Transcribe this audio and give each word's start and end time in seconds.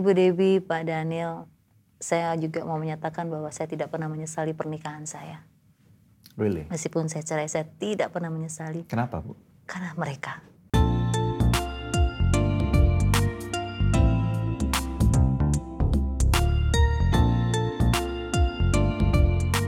Ibu 0.00 0.16
Dewi, 0.16 0.64
Pak 0.64 0.88
Daniel, 0.88 1.44
saya 2.00 2.32
juga 2.40 2.64
mau 2.64 2.80
menyatakan 2.80 3.28
bahwa 3.28 3.52
saya 3.52 3.68
tidak 3.68 3.92
pernah 3.92 4.08
menyesali 4.08 4.56
pernikahan 4.56 5.04
saya. 5.04 5.44
Really? 6.40 6.64
Meskipun 6.72 7.12
saya 7.12 7.20
cerai, 7.20 7.52
saya 7.52 7.68
tidak 7.68 8.08
pernah 8.08 8.32
menyesali 8.32 8.88
Kenapa, 8.88 9.20
Bu? 9.20 9.36
karena 9.68 9.92
mereka. 10.00 10.40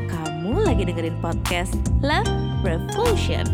Kamu 0.08 0.64
lagi 0.64 0.88
dengerin 0.88 1.20
podcast 1.20 1.76
Love 2.00 2.32
Revolution. 2.64 3.44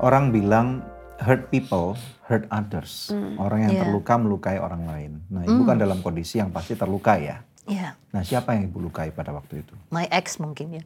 Orang 0.00 0.32
bilang 0.32 0.91
hurt 1.22 1.48
people, 1.48 1.94
hurt 2.26 2.44
others. 2.48 3.10
Orang 3.38 3.62
yang 3.62 3.72
Iya. 3.72 3.82
terluka 3.82 4.14
melukai 4.14 4.58
orang 4.58 4.84
lain. 4.84 5.12
Nah, 5.26 5.42
Ibu 5.42 5.62
kan 5.62 5.76
dalam 5.76 5.98
kondisi 6.00 6.38
yang 6.38 6.50
pasti 6.50 6.74
terluka 6.74 7.16
ya. 7.16 7.40
Ya, 7.62 7.94
Nah, 8.10 8.26
siapa 8.26 8.58
yang 8.58 8.66
Ibu 8.66 8.82
lukai 8.82 9.14
pada 9.14 9.30
waktu 9.30 9.62
itu? 9.62 9.74
my 9.88 10.10
ex 10.10 10.36
mungkin 10.36 10.82
ya. 10.82 10.84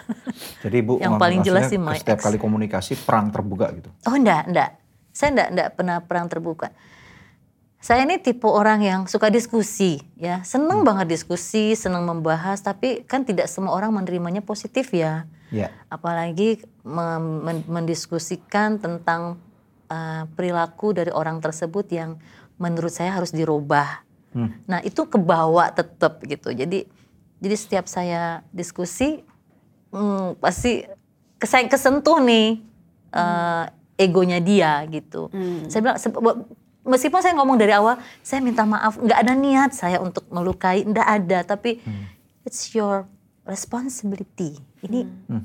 Jadi 0.62 0.84
Ibu 0.84 1.00
Yang 1.00 1.16
paling 1.16 1.40
jelas 1.40 1.64
sih 1.66 1.80
my 1.80 1.96
setiap 1.96 2.20
ex. 2.20 2.28
kali 2.28 2.36
komunikasi 2.36 2.92
perang 3.00 3.32
terbuka 3.32 3.72
gitu. 3.72 3.88
Oh 4.04 4.12
enggak, 4.12 4.44
enggak. 4.46 4.76
Saya 5.10 5.32
enggak, 5.32 5.48
enggak 5.48 5.68
pernah 5.74 5.96
perang 6.04 6.26
terbuka. 6.28 6.68
Saya 7.80 8.04
ini 8.04 8.20
tipe 8.20 8.44
orang 8.44 8.84
yang 8.84 9.00
suka 9.08 9.32
diskusi 9.32 10.04
ya. 10.14 10.44
Seneng 10.44 10.84
banget 10.84 11.08
diskusi, 11.08 11.72
seneng 11.72 12.04
membahas. 12.04 12.60
Tapi 12.60 13.08
kan 13.08 13.24
tidak 13.24 13.48
semua 13.48 13.72
orang 13.72 13.88
menerimanya 13.88 14.44
positif 14.44 14.92
ya. 14.92 15.24
Ya. 15.48 15.72
Apalagi 15.88 16.60
mendiskusikan 17.64 18.76
tentang 18.76 19.40
uh, 19.90 20.24
perilaku 20.32 20.94
dari 20.94 21.10
orang 21.10 21.42
tersebut 21.42 21.90
yang 21.90 22.16
menurut 22.56 22.94
saya 22.94 23.12
harus 23.12 23.34
dirubah. 23.34 24.06
Hmm. 24.30 24.54
Nah 24.70 24.78
itu 24.80 25.02
kebawa 25.04 25.74
tetap 25.74 26.22
gitu. 26.22 26.54
Jadi 26.54 26.86
jadi 27.40 27.56
setiap 27.56 27.90
saya 27.90 28.46
diskusi 28.54 29.26
hmm, 29.90 30.38
pasti 30.38 30.86
ke- 31.40 31.48
saya 31.48 31.66
kesentuh 31.66 32.20
nih 32.20 32.60
eh, 33.10 33.64
egonya 33.98 34.38
dia 34.38 34.84
gitu. 34.86 35.32
Saya 35.66 35.80
bilang 35.82 35.98
meskipun 36.84 37.20
saya 37.24 37.34
ngomong 37.34 37.56
dari 37.56 37.72
awal 37.72 37.96
saya 38.20 38.44
minta 38.44 38.62
maaf 38.62 39.00
nggak 39.00 39.18
ada 39.24 39.32
niat 39.34 39.70
saya 39.72 39.98
untuk 39.98 40.28
melukai 40.28 40.84
nggak 40.84 41.08
ada 41.08 41.38
tapi 41.56 41.80
it's 42.44 42.70
your 42.76 43.08
responsibility. 43.42 44.60
Ini 44.84 45.00
Hmm. 45.26 45.44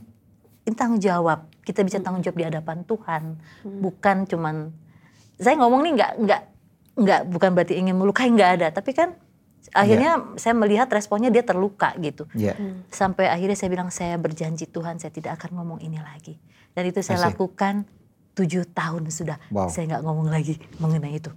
Ini 0.65 0.73
tanggung 0.73 1.01
jawab. 1.01 1.49
Kita 1.61 1.81
bisa 1.85 2.01
tanggung 2.01 2.21
jawab 2.25 2.37
di 2.37 2.45
hadapan 2.45 2.81
Tuhan, 2.85 3.23
bukan 3.65 4.25
cuman 4.25 4.55
saya 5.37 5.55
ngomong 5.61 5.81
nih 5.85 5.91
nggak 5.97 6.11
nggak 6.25 6.41
nggak 6.95 7.21
bukan 7.29 7.49
berarti 7.53 7.73
ingin 7.77 7.95
melukai 7.97 8.29
nggak 8.29 8.51
ada, 8.61 8.67
tapi 8.73 8.93
kan 8.93 9.13
akhirnya 9.73 10.37
saya 10.37 10.53
melihat 10.53 10.87
responnya 10.93 11.33
dia 11.33 11.41
terluka 11.41 11.93
gitu. 11.97 12.29
Ya. 12.37 12.53
Sampai 12.93 13.29
akhirnya 13.29 13.57
saya 13.57 13.69
bilang 13.73 13.89
saya 13.89 14.15
berjanji 14.21 14.69
Tuhan 14.69 15.01
saya 15.01 15.09
tidak 15.09 15.41
akan 15.41 15.61
ngomong 15.61 15.79
ini 15.81 15.97
lagi. 15.97 16.37
Dan 16.75 16.91
itu 16.91 16.99
saya 16.99 17.31
lakukan 17.31 17.87
tujuh 18.35 18.67
tahun 18.75 19.09
sudah. 19.09 19.39
Wow. 19.49 19.71
Saya 19.71 19.95
nggak 19.95 20.03
ngomong 20.03 20.27
lagi 20.27 20.59
mengenai 20.77 21.17
itu. 21.17 21.31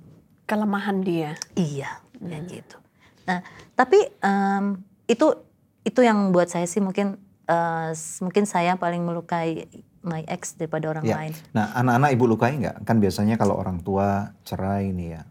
Kelemahan 0.45 1.05
dia. 1.05 1.39
Iya, 1.55 2.03
ya 2.19 2.39
gitu. 2.49 2.77
Nah, 3.29 3.45
tapi 3.77 4.01
em, 4.25 4.81
itu 5.07 5.27
itu 5.87 6.01
yang 6.03 6.35
buat 6.35 6.51
saya 6.51 6.67
sih 6.67 6.83
mungkin 6.83 7.21
s- 7.91 8.21
mungkin 8.21 8.45
saya 8.45 8.77
paling 8.77 9.01
melukai 9.01 9.67
my 10.01 10.23
ex 10.25 10.55
daripada 10.55 10.89
orang 10.89 11.05
Ya. 11.05 11.17
lain. 11.17 11.33
Nah, 11.51 11.73
anak-anak 11.75 12.11
Ibu 12.13 12.25
lukai 12.29 12.55
nggak? 12.57 12.85
Kan 12.85 12.99
biasanya 12.99 13.35
kalau 13.35 13.57
orang 13.57 13.81
tua 13.81 14.33
cerai 14.43 14.93
nih 14.93 15.09
ya. 15.15 15.23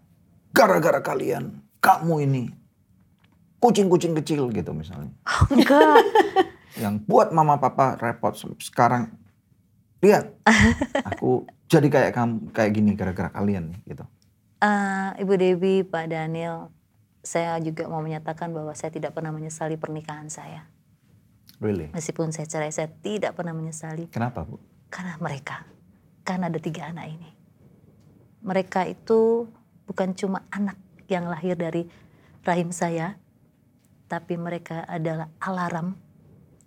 Gara-gara 0.51 0.99
kalian, 0.99 1.53
kamu 1.77 2.15
ini 2.23 2.43
kucing-kucing 3.57 4.13
kecil 4.15 4.49
gitu 4.49 4.71
misalnya. 4.71 5.13
Enggak. 5.47 6.03
yang 6.83 7.01
buat 7.01 7.33
mama 7.33 7.57
papa 7.57 7.97
repot 7.97 8.37
sekarang 8.59 9.09
lihat 9.97 10.29
aku 11.09 11.41
jadi 11.65 11.89
kayak 11.89 12.11
kamu 12.13 12.33
kayak 12.53 12.71
gini 12.71 12.93
gara-gara 12.93 13.33
kalian 13.33 13.73
nih 13.73 13.81
gitu 13.87 14.05
Eh, 14.57 15.09
Ibu 15.21 15.33
Dewi, 15.37 15.75
Pak 15.81 16.09
Daniel, 16.09 16.73
saya 17.21 17.61
juga 17.61 17.85
mau 17.85 18.01
menyatakan 18.01 18.49
bahwa 18.49 18.73
saya 18.73 18.89
tidak 18.89 19.13
pernah 19.13 19.29
menyesali 19.29 19.77
pernikahan 19.77 20.33
saya. 20.33 20.65
Really 21.63 21.89
Meskipun 21.93 22.29
saya 22.31 22.45
cerai, 22.49 22.71
saya 22.73 22.89
tidak 22.89 23.37
pernah 23.37 23.53
menyesali 23.53 24.09
kenapa 24.11 24.43
bu 24.45 24.57
karena 24.87 25.15
mereka. 25.19 25.67
Karena 26.23 26.51
ada 26.51 26.59
tiga 26.59 26.91
anak 26.91 27.07
ini. 27.07 27.29
Mereka 28.43 28.87
itu 28.87 29.47
bukan 29.87 30.11
cuma 30.15 30.43
anak 30.51 30.75
yang 31.07 31.27
lahir 31.27 31.55
dari 31.55 31.87
rahim 32.43 32.71
saya, 32.71 33.15
tapi 34.11 34.35
mereka 34.35 34.83
adalah 34.87 35.31
alarm 35.39 35.95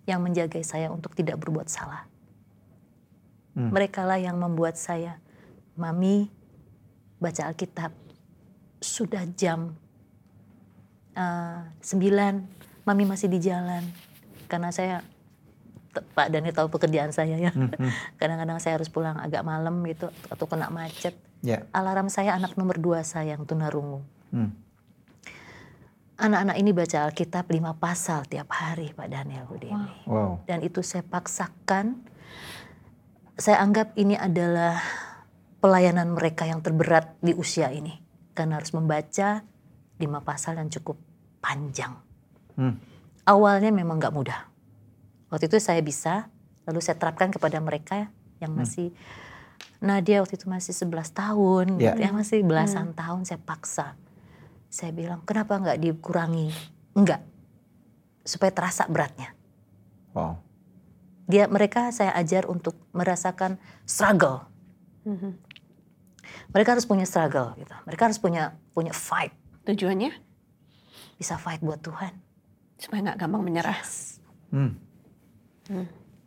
yang 0.09 0.21
menjaga 0.21 0.57
saya 0.65 0.89
untuk 0.89 1.13
tidak 1.13 1.37
berbuat 1.41 1.69
salah. 1.69 2.09
Hmm. 3.53 3.69
Mereka 3.69 4.01
lah 4.05 4.17
yang 4.17 4.37
membuat 4.41 4.77
saya, 4.77 5.21
mami, 5.77 6.29
baca 7.21 7.49
Alkitab. 7.49 7.93
Sudah 8.81 9.29
jam 9.37 9.77
eh, 11.13 11.61
9, 11.85 12.85
mami 12.85 13.03
masih 13.05 13.29
di 13.29 13.37
jalan. 13.37 13.85
Karena 14.51 14.67
saya, 14.75 14.99
Pak 15.95 16.27
Dani 16.27 16.51
tahu 16.51 16.67
pekerjaan 16.67 17.15
saya 17.15 17.39
ya. 17.39 17.55
Kadang-kadang 18.19 18.59
saya 18.59 18.75
harus 18.75 18.91
pulang 18.91 19.15
agak 19.15 19.47
malam 19.47 19.79
gitu, 19.87 20.11
atau 20.27 20.43
kena 20.43 20.67
macet. 20.67 21.15
ya 21.39 21.63
Alarm 21.71 22.11
saya 22.11 22.35
anak 22.35 22.59
nomor 22.59 22.75
dua 22.75 23.07
saya 23.07 23.39
yang 23.39 23.47
tunarungu. 23.47 24.03
Hmm. 24.35 24.51
Anak-anak 26.19 26.55
ini 26.59 26.69
baca 26.75 27.07
Alkitab 27.07 27.49
lima 27.49 27.73
pasal 27.73 28.27
tiap 28.29 28.51
hari 28.53 28.91
Pak 28.91 29.07
Daniel 29.07 29.47
Bu 29.47 29.57
Dewi. 29.57 29.89
wow 30.05 30.43
Dan 30.43 30.61
itu 30.61 30.83
saya 30.83 31.01
paksakan. 31.01 31.97
Saya 33.39 33.63
anggap 33.63 33.97
ini 33.97 34.13
adalah 34.19 34.77
pelayanan 35.63 36.13
mereka 36.13 36.45
yang 36.45 36.61
terberat 36.61 37.17
di 37.23 37.33
usia 37.33 37.73
ini. 37.73 37.97
Karena 38.37 38.61
harus 38.61 38.69
membaca 38.69 39.41
lima 39.97 40.21
pasal 40.21 40.61
yang 40.61 40.69
cukup 40.69 40.99
panjang. 41.41 41.97
Hmm. 42.53 42.90
Awalnya 43.27 43.69
memang 43.69 44.01
nggak 44.01 44.13
mudah. 44.13 44.49
Waktu 45.31 45.47
itu 45.47 45.57
saya 45.61 45.79
bisa, 45.79 46.27
lalu 46.67 46.83
saya 46.83 46.99
terapkan 46.99 47.31
kepada 47.31 47.61
mereka 47.63 48.11
yang 48.43 48.51
masih, 48.51 48.91
Nadia 49.79 50.21
waktu 50.21 50.35
itu 50.35 50.49
masih 50.49 50.73
11 50.73 51.13
tahun, 51.13 51.65
gitu 51.77 51.99
ya 52.01 52.09
masih 52.11 52.43
belasan 52.43 52.91
tahun 52.97 53.23
saya 53.23 53.39
paksa. 53.39 53.95
Saya 54.67 54.91
bilang, 54.91 55.21
kenapa 55.23 55.55
nggak 55.61 55.79
dikurangi? 55.79 56.51
Enggak, 56.97 57.23
supaya 58.25 58.51
terasa 58.53 58.85
beratnya 58.87 59.33
wow 60.13 60.37
dia 61.31 61.47
mereka 61.47 61.95
saya 61.95 62.11
ajar 62.19 62.43
untuk 62.43 62.75
merasakan 62.91 63.55
struggle. 63.87 64.43
Mereka 66.51 66.75
harus 66.75 66.83
punya 66.83 67.07
struggle 67.07 67.55
gitu. 67.55 67.71
Mereka 67.87 68.11
harus 68.11 68.19
punya 68.19 68.59
punya 68.75 68.91
fight, 68.91 69.31
Tujuannya 69.63 70.11
bisa 71.15 71.39
fight 71.39 71.63
buat 71.63 71.79
Tuhan. 71.79 72.11
Supaya 72.81 73.05
nggak 73.05 73.19
gampang 73.21 73.45
menyerah. 73.45 73.79
hmm. 74.49 74.73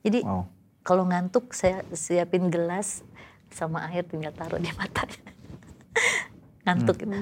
Jadi 0.07 0.23
wow 0.23 0.55
kalau 0.85 1.09
ngantuk 1.09 1.57
saya 1.57 1.81
siapin 1.97 2.53
gelas 2.53 3.01
sama 3.49 3.89
air 3.89 4.05
tinggal 4.05 4.31
taruh 4.37 4.61
di 4.61 4.69
matanya. 4.77 5.33
ngantuk 6.69 7.01
gitu. 7.01 7.17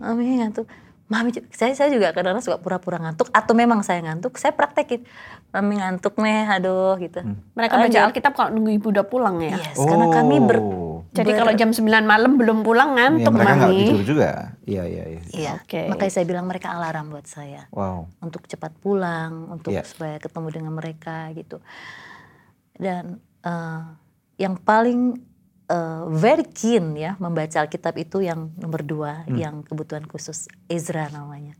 Mami 0.00 0.40
ngantuk. 0.40 0.66
Mami 1.12 1.28
saya 1.52 1.76
saya 1.76 1.92
juga 1.92 2.16
kadang-kadang 2.16 2.40
suka 2.40 2.56
pura-pura 2.56 2.96
ngantuk 2.96 3.28
atau 3.36 3.52
memang 3.52 3.84
saya 3.84 4.00
ngantuk, 4.00 4.40
saya 4.40 4.56
praktekin. 4.56 5.04
Mami 5.52 5.76
ngantuk 5.76 6.16
nih, 6.16 6.48
aduh 6.48 6.96
gitu. 6.96 7.20
Mereka 7.52 7.76
baca. 7.76 7.98
Alkitab 8.08 8.32
kalau 8.32 8.56
nunggu 8.56 8.80
ibu 8.80 8.88
udah 8.88 9.04
pulang 9.04 9.44
ya. 9.44 9.60
Yes, 9.60 9.76
karena 9.76 10.08
kami 10.08 10.40
ber, 10.40 10.58
Oh. 10.64 10.91
Jadi 11.12 11.28
ber- 11.28 11.38
kalau 11.38 11.52
jam 11.52 11.70
9 11.70 11.84
malam 12.02 12.32
belum 12.34 12.58
pulang 12.60 12.92
ya, 12.92 13.12
ngantuk 13.12 13.32
mereka 13.32 13.52
nggak 13.54 13.68
mami. 13.68 13.84
tidur 13.84 14.02
juga 14.06 14.30
iya 14.64 14.82
iya 14.84 15.04
iya 15.06 15.20
Iya, 15.30 15.50
Oke. 15.58 15.80
makanya 15.86 16.08
saya 16.10 16.24
bilang 16.24 16.46
mereka 16.46 16.68
alarm 16.70 17.06
buat 17.08 17.26
saya. 17.26 17.68
wow 17.70 18.08
untuk 18.18 18.44
cepat 18.44 18.72
pulang, 18.74 19.32
untuk 19.50 19.70
Iya. 19.70 19.84
supaya 19.84 20.16
ketemu 20.16 20.48
dengan 20.50 20.72
mereka 20.72 21.28
gitu. 21.32 21.60
Dan 22.74 23.04
eh, 23.40 23.82
yang 24.38 24.56
paling 24.56 25.20
eh, 25.64 26.02
very 26.10 26.44
keen 26.46 26.92
ya 26.94 27.16
membaca 27.16 27.58
Alkitab 27.58 27.96
itu 27.96 28.20
yang 28.20 28.52
nomor 28.54 28.80
dua, 28.80 29.12
yang 29.26 29.60
kebutuhan 29.62 30.04
khusus 30.04 30.48
Ezra 30.66 31.08
namanya. 31.08 31.56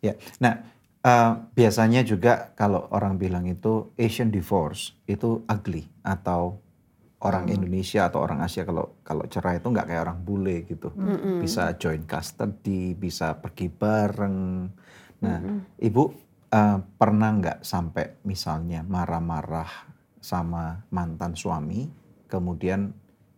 ya 0.00 0.14
nah 0.38 0.58
eh, 1.00 1.32
biasanya 1.52 2.02
juga 2.02 2.50
kalau 2.52 2.86
orang 2.90 3.14
bilang 3.16 3.46
itu 3.46 3.90
Asian 3.96 4.28
divorce 4.28 4.94
itu 5.04 5.42
ugly 5.46 5.86
atau 6.02 6.61
orang 7.22 7.46
Indonesia 7.50 8.10
atau 8.10 8.22
orang 8.26 8.42
Asia 8.42 8.66
kalau 8.66 8.98
kalau 9.06 9.24
cerai 9.30 9.62
itu 9.62 9.70
nggak 9.70 9.86
kayak 9.86 10.02
orang 10.02 10.18
bule 10.26 10.66
gitu 10.66 10.90
bisa 11.38 11.78
join 11.78 12.02
custody 12.02 12.98
bisa 12.98 13.38
pergi 13.38 13.70
bareng 13.70 14.38
nah 15.22 15.38
ibu 15.78 16.04
eh, 16.50 16.78
pernah 16.82 17.30
nggak 17.30 17.58
sampai 17.62 18.26
misalnya 18.26 18.82
marah-marah 18.82 19.70
sama 20.18 20.82
mantan 20.90 21.38
suami 21.38 21.86
kemudian 22.26 22.90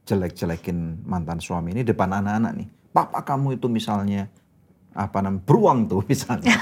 jelek-jelekin 0.04 1.02
mantan 1.08 1.40
suami 1.40 1.72
ini 1.72 1.82
depan 1.82 2.12
anak-anak 2.12 2.52
nih. 2.60 2.68
Papa 2.94 3.26
kamu 3.26 3.58
itu 3.58 3.66
misalnya 3.66 4.30
apa 4.94 5.18
namanya 5.18 5.42
beruang 5.42 5.90
tuh 5.90 6.06
misalnya, 6.12 6.54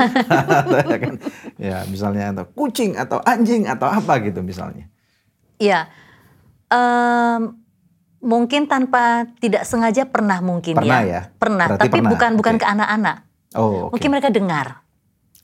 ya 0.89 0.97
kan? 0.97 1.15
Ya 1.61 1.79
misalnya 1.85 2.33
atau 2.33 2.47
kucing 2.57 2.97
atau 2.97 3.21
anjing 3.21 3.69
atau 3.69 3.91
apa 3.93 4.23
gitu 4.25 4.41
misalnya. 4.41 4.89
Iya. 5.61 5.93
Em, 6.73 7.43
mungkin 8.23 8.65
tanpa 8.65 9.29
tidak 9.43 9.69
sengaja 9.69 10.09
pernah 10.09 10.41
mungkin 10.41 10.79
Pernah 10.79 11.01
ya. 11.05 11.11
ya? 11.11 11.23
Pernah, 11.37 11.67
Berarti 11.69 11.83
tapi 11.85 11.99
pernah, 12.01 12.11
bukan 12.17 12.31
bukan 12.39 12.55
oke. 12.57 12.63
ke 12.63 12.67
anak-anak. 12.67 13.17
Oh, 13.53 13.69
oke. 13.91 13.99
Mungkin 13.99 14.09
mereka 14.09 14.31
dengar. 14.33 14.67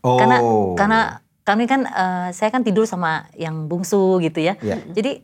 oh. 0.00 0.16
Karena 0.16 0.36
karena 0.72 1.00
kami 1.44 1.64
kan 1.68 1.84
eh, 1.84 2.28
saya 2.32 2.48
kan 2.48 2.64
tidur 2.64 2.88
sama 2.88 3.28
yang 3.36 3.68
bungsu 3.68 4.16
gitu 4.24 4.40
ya. 4.40 4.56
Ya. 4.64 4.80
Jadi 4.88 5.20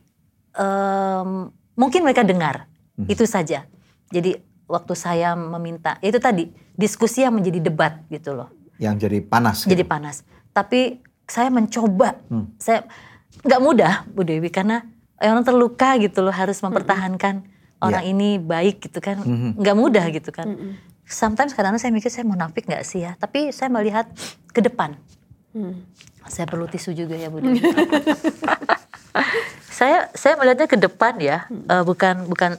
em, 0.54 1.28
mungkin 1.74 2.00
mereka 2.04 2.20
dengar. 2.20 2.68
Hmm. 2.94 3.08
Itu 3.08 3.24
saja. 3.24 3.64
Jadi 4.12 4.36
waktu 4.68 4.92
saya 4.94 5.32
meminta 5.34 5.96
itu 6.00 6.16
tadi 6.20 6.46
diskusi 6.74 7.24
yang 7.24 7.34
menjadi 7.34 7.60
debat 7.64 8.02
gitu 8.08 8.34
loh. 8.34 8.48
yang 8.74 8.98
jadi 8.98 9.22
panas. 9.22 9.62
gitu. 9.64 9.70
Jadi 9.70 9.84
panas. 9.86 10.26
Tapi 10.50 10.98
saya 11.24 11.46
mencoba. 11.48 12.18
Hmm. 12.26 12.50
Saya 12.58 12.82
nggak 13.40 13.60
mudah 13.62 13.92
Bu 14.10 14.22
Dewi 14.22 14.50
karena 14.50 14.82
orang 15.22 15.44
terluka 15.46 15.94
gitu 16.02 16.24
loh 16.24 16.34
harus 16.34 16.58
mempertahankan 16.58 17.46
orang 17.82 18.04
Ya. 18.04 18.10
ini 18.10 18.40
baik 18.40 18.88
gitu 18.88 18.98
kan. 18.98 19.20
Mhm. 19.22 19.60
Nggak 19.60 19.76
mudah 19.76 20.06
gitu 20.10 20.30
kan. 20.34 20.46
Sometimes 21.04 21.52
kadang-kadang 21.52 21.82
saya 21.82 21.92
mikir 21.92 22.08
saya 22.08 22.24
munafik 22.24 22.64
nggak 22.64 22.84
sih 22.86 23.04
ya. 23.04 23.12
Tapi 23.20 23.52
saya 23.52 23.68
melihat 23.68 24.08
ke 24.50 24.64
depan. 24.64 24.96
Hmm. 25.52 25.84
Saya 26.26 26.48
perlu 26.48 26.64
tisu 26.66 26.96
juga 26.96 27.14
ya 27.14 27.28
Bu 27.28 27.38
saya 29.78 30.08
saya 30.16 30.34
melihatnya 30.40 30.66
ke 30.66 30.78
depan 30.80 31.14
ya, 31.20 31.46
eh, 31.50 31.84
bukan 31.84 32.26
bukan 32.26 32.56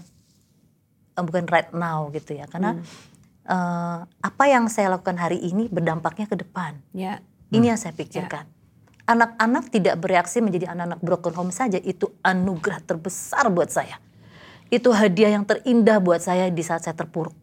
eh, 1.17 1.23
bukan 1.25 1.43
right 1.49 1.73
now 1.73 2.07
gitu 2.13 2.37
ya. 2.37 2.45
Karena 2.45 2.77
eh, 3.49 3.97
apa 4.05 4.43
yang 4.45 4.69
saya 4.69 4.93
lakukan 4.93 5.17
hari 5.17 5.41
ini 5.41 5.67
berdampaknya 5.67 6.29
ke 6.29 6.37
depan. 6.37 6.77
Ya. 6.93 7.19
Ini 7.49 7.75
yang 7.75 7.79
saya 7.79 7.91
pikirkan. 7.97 8.45
Anak-anak 9.05 9.69
tidak 9.69 10.01
bereaksi 10.01 10.41
menjadi 10.41 10.73
anak-anak 10.73 10.99
broken 10.99 11.33
home 11.33 11.53
saja 11.53 11.77
itu 11.77 12.09
anugerah 12.19 12.81
terbesar 12.81 13.53
buat 13.53 13.69
saya. 13.69 14.01
Itu 14.67 14.89
hadiah 14.89 15.29
yang 15.29 15.45
terindah 15.45 16.01
buat 16.01 16.19
saya 16.19 16.49
di 16.49 16.65
saat 16.65 16.81
saya 16.81 16.97
terpuruk. 16.97 17.37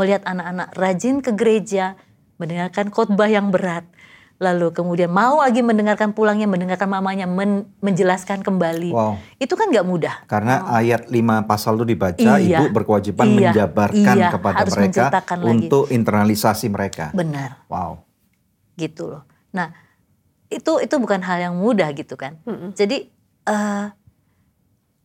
Melihat 0.00 0.24
anak-anak 0.24 0.72
rajin 0.72 1.20
ke 1.20 1.28
gereja, 1.30 1.98
mendengarkan 2.40 2.88
khotbah 2.88 3.28
yang 3.28 3.52
berat, 3.52 3.84
lalu 4.40 4.72
kemudian 4.72 5.12
mau 5.12 5.44
lagi 5.44 5.60
mendengarkan 5.60 6.10
pulangnya, 6.10 6.48
mendengarkan 6.48 6.88
mamanya 6.88 7.28
men- 7.28 7.68
menjelaskan 7.78 8.40
kembali. 8.40 8.90
Wow. 8.90 9.20
Itu 9.36 9.54
kan 9.54 9.68
nggak 9.68 9.84
mudah. 9.84 10.24
Karena 10.24 10.64
ayat 10.72 11.06
5 11.06 11.44
pasal 11.44 11.76
itu 11.76 11.84
dibaca, 11.84 12.32
Iya. 12.40 12.64
ibu 12.64 12.72
berkewajiban 12.72 13.28
Iya. 13.28 13.34
menjabarkan 13.52 14.16
Iya, 14.16 14.28
kepada 14.32 14.56
harus 14.56 14.72
mereka 14.72 14.88
menceritakan 14.88 15.36
lagi. 15.38 15.50
untuk 15.50 15.84
internalisasi 15.90 16.66
mereka. 16.68 17.12
Benar. 17.12 17.60
Wow. 17.68 18.00
gitu 18.74 19.06
loh. 19.06 19.22
Nah 19.54 19.70
itu 20.52 20.72
itu 20.80 20.94
bukan 21.00 21.20
hal 21.24 21.38
yang 21.40 21.54
mudah 21.56 21.92
gitu 21.96 22.14
kan. 22.16 22.36
Jadi 22.76 23.08
eh, 23.48 23.86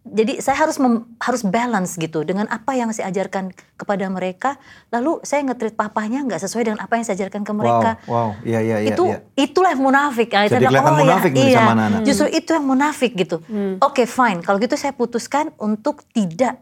jadi 0.09 0.41
saya 0.41 0.65
harus 0.65 0.81
mem- 0.81 1.05
harus 1.21 1.45
balance 1.45 1.99
gitu 1.99 2.25
dengan 2.25 2.49
apa 2.49 2.73
yang 2.73 2.89
saya 2.89 3.13
ajarkan 3.13 3.53
kepada 3.77 4.09
mereka. 4.09 4.57
Lalu 4.89 5.21
saya 5.21 5.45
ngetrit 5.45 5.77
papanya 5.77 6.25
nggak 6.25 6.41
sesuai 6.41 6.63
dengan 6.65 6.79
apa 6.81 6.97
yang 6.97 7.05
saya 7.05 7.15
ajarkan 7.21 7.45
ke 7.45 7.53
mereka. 7.53 7.91
Wow, 8.09 8.13
wow, 8.13 8.29
iya 8.41 8.59
iya 8.63 8.77
iya. 8.81 8.95
itu 8.95 9.03
iya. 9.05 9.19
itulah 9.37 9.75
yang 9.75 9.83
munafik. 9.85 10.33
Ah, 10.33 10.49
Jadi 10.49 10.49
saya 10.49 10.59
bilang, 10.65 10.71
kelihatan 10.71 10.93
ya, 10.93 11.03
munafik 11.05 11.31
nih 11.31 11.43
iya, 11.45 11.57
sama 11.59 11.71
anak-anak. 11.77 12.01
Justru 12.07 12.27
itu 12.33 12.49
yang 12.55 12.65
munafik 12.65 13.11
gitu. 13.13 13.37
Oke 13.83 14.03
fine. 14.09 14.39
Kalau 14.41 14.57
gitu 14.57 14.75
saya 14.79 14.93
putuskan 14.95 15.53
untuk 15.61 16.01
tidak 16.15 16.57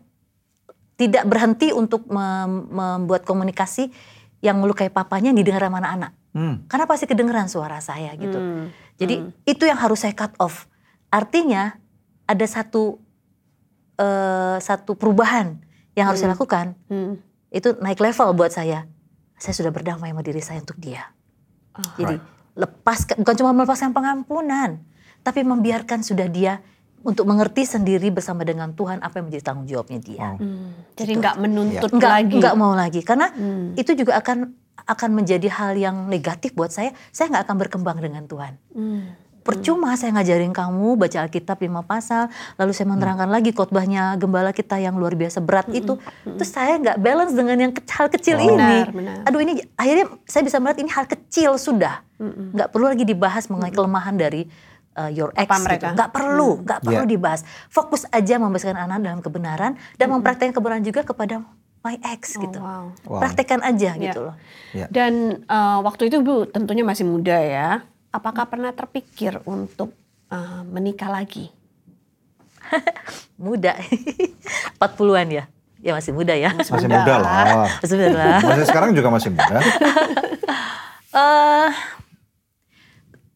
tidak 0.97 1.23
berhenti 1.29 1.69
untuk 1.71 2.09
mem- 2.09 2.67
membuat 2.73 3.23
komunikasi 3.23 3.93
yang 4.41 4.57
melukai 4.57 4.89
papanya 4.89 5.29
yang 5.33 5.39
didengar 5.39 5.69
sama 5.69 5.77
anak-anak. 5.81 6.11
Hmm. 6.37 6.69
Karena 6.69 6.85
pasti 6.85 7.09
kedengeran 7.09 7.49
suara 7.49 7.81
saya 7.81 8.13
gitu. 8.13 8.37
Hmm. 8.37 8.69
Jadi 9.01 9.25
itu 9.49 9.63
yang 9.65 9.81
harus 9.81 10.05
saya 10.05 10.13
cut 10.13 10.37
off. 10.37 10.69
Artinya 11.09 11.73
ada 12.29 12.45
satu 12.45 13.01
eh, 13.97 14.57
satu 14.61 14.93
perubahan 14.93 15.57
yang 15.97 16.13
harus 16.13 16.21
saya 16.21 16.37
lakukan. 16.37 16.77
Hmm. 16.93 17.17
Itu 17.49 17.73
naik 17.81 17.97
level 17.97 18.37
buat 18.37 18.53
saya. 18.53 18.85
Saya 19.41 19.53
sudah 19.57 19.73
berdamai 19.73 20.13
sama 20.13 20.21
diri 20.21 20.41
saya 20.45 20.61
untuk 20.61 20.77
dia. 20.77 21.09
Jadi 21.97 22.17
lepas 22.57 23.05
bukan 23.17 23.35
cuma 23.37 23.53
melepaskan 23.53 23.93
pengampunan, 23.93 24.81
tapi 25.21 25.45
membiarkan 25.45 26.01
sudah 26.01 26.25
dia 26.25 26.61
untuk 27.05 27.29
mengerti 27.29 27.65
sendiri 27.69 28.09
bersama 28.09 28.41
dengan 28.41 28.73
Tuhan 28.73 28.97
apa 29.05 29.21
yang 29.21 29.29
menjadi 29.29 29.43
tanggung 29.45 29.69
jawabnya 29.69 29.99
dia. 30.01 30.33
Hmm. 30.37 30.73
Jadi 30.97 31.11
nggak 31.21 31.35
menuntut 31.37 31.89
Enggak, 31.93 32.13
lagi. 32.17 32.33
enggak 32.33 32.55
mau 32.57 32.73
lagi 32.73 33.01
karena 33.05 33.29
Hmm. 33.29 33.77
itu 33.77 33.93
juga 33.93 34.17
akan 34.17 34.66
akan 34.85 35.09
menjadi 35.17 35.47
hal 35.49 35.73
yang 35.73 36.05
negatif 36.05 36.53
buat 36.53 36.69
saya. 36.69 36.93
Saya 37.09 37.33
nggak 37.33 37.43
akan 37.49 37.55
berkembang 37.57 37.97
dengan 37.97 38.29
Tuhan. 38.29 38.53
Hmm. 38.75 39.15
Percuma 39.47 39.95
saya 39.95 40.11
ngajarin 40.11 40.51
kamu 40.51 40.99
baca 40.99 41.23
Alkitab 41.23 41.55
lima 41.63 41.79
pasal, 41.79 42.27
lalu 42.59 42.75
saya 42.75 42.91
menerangkan 42.91 43.31
lagi 43.31 43.55
khotbahnya 43.55 44.19
gembala 44.19 44.51
kita 44.51 44.75
yang 44.75 44.99
luar 44.99 45.15
biasa 45.15 45.39
berat 45.39 45.71
itu, 45.71 45.95
terus 46.35 46.51
saya 46.51 46.75
nggak 46.75 46.99
balance 46.99 47.31
dengan 47.31 47.55
yang 47.55 47.71
hal 47.71 48.11
kecil 48.11 48.35
Oh. 48.35 48.43
ini. 48.43 48.59
Benar, 48.59 48.91
benar. 48.91 49.17
Aduh 49.23 49.39
ini 49.39 49.63
akhirnya 49.79 50.11
saya 50.27 50.43
bisa 50.43 50.59
melihat 50.59 50.83
ini 50.83 50.91
hal 50.91 51.07
kecil 51.07 51.55
sudah, 51.55 52.03
nggak 52.19 52.75
perlu 52.75 52.91
lagi 52.91 53.07
dibahas 53.07 53.47
mengenai 53.47 53.71
kelemahan 53.71 54.19
dari 54.19 54.51
uh, 54.99 55.07
your 55.07 55.31
ex 55.31 55.47
Apa 55.47 55.79
gitu. 55.79 55.95
Nggak 55.95 56.09
perlu, 56.11 56.49
nggak 56.67 56.79
perlu 56.83 57.03
Yeah. 57.07 57.13
dibahas. 57.15 57.41
Fokus 57.71 58.03
aja 58.11 58.35
membesarkan 58.43 58.83
anak 58.83 58.99
dalam 58.99 59.19
kebenaran 59.23 59.79
dan 59.95 60.11
mempraktekkan 60.11 60.51
kebenaran 60.51 60.83
juga 60.83 61.07
kepada 61.07 61.39
my 61.87 61.95
ex 62.05 62.35
Oh, 62.35 62.43
gitu. 62.43 62.59
wow. 62.59 62.91
Wow. 63.03 63.21
Praktekkan 63.21 63.61
aja 63.61 63.91
Ya. 63.91 64.01
gitu 64.01 64.19
loh. 64.21 64.35
Ya. 64.71 64.85
Dan 64.87 65.13
eh, 65.41 65.79
waktu 65.79 66.07
itu 66.07 66.19
Bu 66.19 66.43
tentunya 66.45 66.83
masih 66.83 67.03
muda 67.03 67.37
ya. 67.37 67.81
Apakah 68.09 68.45
pernah 68.45 68.69
terpikir 68.69 69.39
untuk 69.43 69.95
eh, 70.27 70.61
menikah 70.65 71.07
lagi? 71.07 71.47
Muda. 73.37 73.79
40-an 74.77 75.27
ya. 75.31 75.43
Ya 75.77 75.91
masih 75.93 76.11
muda 76.11 76.33
ya. 76.33 76.51
Masih 76.51 76.73
Muda 76.73 76.87
muda 76.89 77.15
lah. 77.15 77.45
lah. 77.63 77.71
Masih 77.79 77.95
muda 77.95 78.09
lah. 78.11 78.39
Masih 78.49 78.65
sekarang 78.65 78.91
juga 78.91 79.07
masih 79.07 79.29
muda. 79.31 79.57
eh 81.13 81.71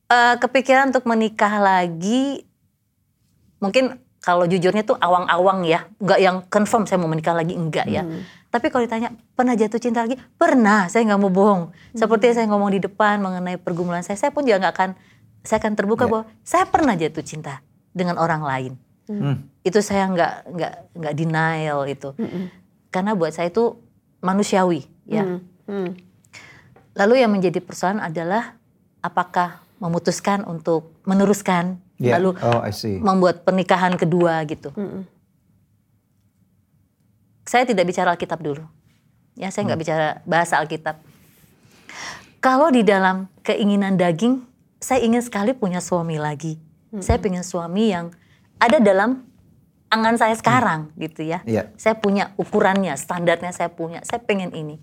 eh, 0.07 0.36
kepikiran 0.38 0.89
untuk 0.89 1.06
menikah 1.06 1.57
lagi 1.57 2.44
mungkin 3.57 3.95
kalau 4.19 4.45
jujurnya 4.45 4.81
tuh 4.81 4.97
awang-awang 4.97 5.63
ya 5.63 5.86
nggak 5.97 6.19
yang 6.19 6.38
confirm 6.45 6.86
saya 6.86 6.97
mau 6.97 7.07
menikah 7.07 7.33
lagi 7.33 7.54
enggak 7.54 7.86
ya 7.86 8.06
tapi 8.51 8.68
kalau 8.68 8.83
ditanya 8.83 9.09
pernah 9.31 9.56
jatuh 9.56 9.80
cinta 9.80 10.03
lagi 10.03 10.19
pernah 10.35 10.85
saya 10.85 11.07
nggak 11.07 11.18
mau 11.18 11.31
bohong 11.31 11.61
seperti 11.94 12.30
yang 12.30 12.35
saya 12.35 12.47
ngomong 12.52 12.69
di 12.69 12.80
depan 12.80 13.18
mengenai 13.18 13.56
pergumulan 13.56 14.04
saya 14.04 14.19
saya 14.19 14.30
pun 14.30 14.44
juga 14.44 14.59
nggak 14.59 14.73
akan 14.75 14.90
saya 15.42 15.57
akan 15.57 15.73
terbuka 15.73 16.06
Ya. 16.06 16.09
bahwa 16.11 16.23
saya 16.44 16.66
pernah 16.68 16.94
jatuh 16.94 17.23
cinta 17.23 17.64
dengan 17.92 18.16
orang 18.16 18.44
lain 18.44 18.73
Hmm. 19.07 19.44
itu 19.59 19.81
saya 19.81 20.07
nggak 20.07 20.33
nggak 20.47 20.73
nggak 20.95 21.14
denial 21.16 21.83
itu 21.83 22.16
karena 22.87 23.11
buat 23.11 23.31
saya 23.31 23.47
itu 23.47 23.75
manusiawi 24.19 24.85
ya 25.04 25.23
Hmm. 25.25 25.40
Hmm. 25.66 25.90
Lalu 26.92 27.23
yang 27.23 27.31
menjadi 27.31 27.59
persoalan 27.59 27.99
adalah 27.99 28.59
apakah 28.99 29.64
memutuskan 29.80 30.44
untuk 30.44 30.92
meneruskan 31.04 31.80
Ya. 31.97 32.18
lalu 32.18 32.33
Oh, 32.40 32.61
membuat 32.99 33.45
pernikahan 33.45 33.94
kedua 33.94 34.42
gitu. 34.44 34.73
Hmm. 34.73 35.06
Saya 37.51 37.67
tidak 37.67 37.83
bicara 37.83 38.15
Alkitab 38.15 38.39
dulu. 38.39 38.63
Ya, 39.35 39.51
saya 39.51 39.67
nggak 39.67 39.81
bicara 39.83 40.07
bahasa 40.23 40.55
Alkitab. 40.55 41.03
Kalau 42.39 42.71
di 42.71 42.79
dalam 42.87 43.27
keinginan 43.43 43.99
daging, 43.99 44.39
saya 44.79 45.03
ingin 45.03 45.19
sekali 45.19 45.51
punya 45.51 45.83
suami 45.83 46.15
lagi. 46.15 46.55
Saya 47.03 47.19
ingin 47.19 47.43
suami 47.43 47.91
yang 47.91 48.15
ada 48.55 48.79
dalam 48.79 49.27
angan 49.91 50.15
saya 50.15 50.31
sekarang 50.39 50.95
gitu 50.95 51.27
ya. 51.27 51.43
Iya. 51.43 51.75
Saya 51.75 51.99
punya 51.99 52.31
ukurannya, 52.39 52.95
standarnya 52.95 53.51
saya 53.51 53.67
punya. 53.67 53.99
Saya 54.07 54.23
pengen 54.23 54.55
ini. 54.55 54.79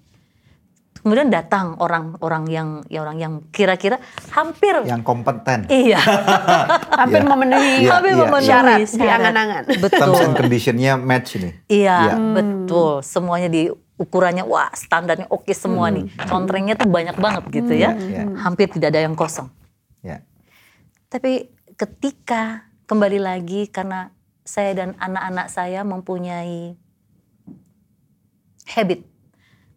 Kemudian 0.99 1.31
datang 1.31 1.79
orang-orang 1.79 2.45
yang 2.51 2.69
ya 2.87 3.07
orang 3.07 3.17
yang 3.17 3.33
kira-kira 3.49 4.03
hampir 4.31 4.75
Yang 4.83 5.03
kompeten. 5.07 5.65
iya, 5.71 5.99
Hampir 7.01 7.23
Iya. 7.23 7.31
memenuhi 7.31 7.73
Iya, 7.83 7.91
hampir 7.95 8.13
iya, 8.13 8.19
memenuhi 8.19 8.47
syarat 8.47 8.79
di 8.79 8.87
syarat. 8.91 9.17
angan-angan. 9.23 9.63
Terms 9.69 9.79
and 9.79 9.83
Betul. 10.35 10.35
conditionnya 10.37 10.93
match 10.99 11.39
ini. 11.39 11.51
Iya, 11.71 11.97
Iya. 12.03 12.15
betul. 12.35 12.93
Semuanya 13.01 13.47
di 13.47 13.71
ukurannya 13.95 14.43
wah 14.43 14.71
standarnya 14.73 15.27
oke 15.29 15.51
semua 15.53 15.91
nih. 15.91 16.07
Contrengnya 16.25 16.75
tuh 16.75 16.87
banyak 16.87 17.17
banget 17.17 17.45
gitu 17.51 17.73
ya. 17.73 17.95
Iya. 17.95 18.35
Hampir 18.39 18.67
tidak 18.69 18.95
ada 18.95 19.03
yang 19.03 19.15
kosong. 19.15 19.51
Ya. 20.03 20.23
Tapi 21.07 21.47
ketika 21.75 22.67
kembali 22.87 23.19
lagi 23.19 23.67
karena 23.67 24.11
saya 24.43 24.73
dan 24.73 24.97
anak-anak 24.97 25.47
saya 25.47 25.85
mempunyai 25.85 26.75
habit 28.69 29.05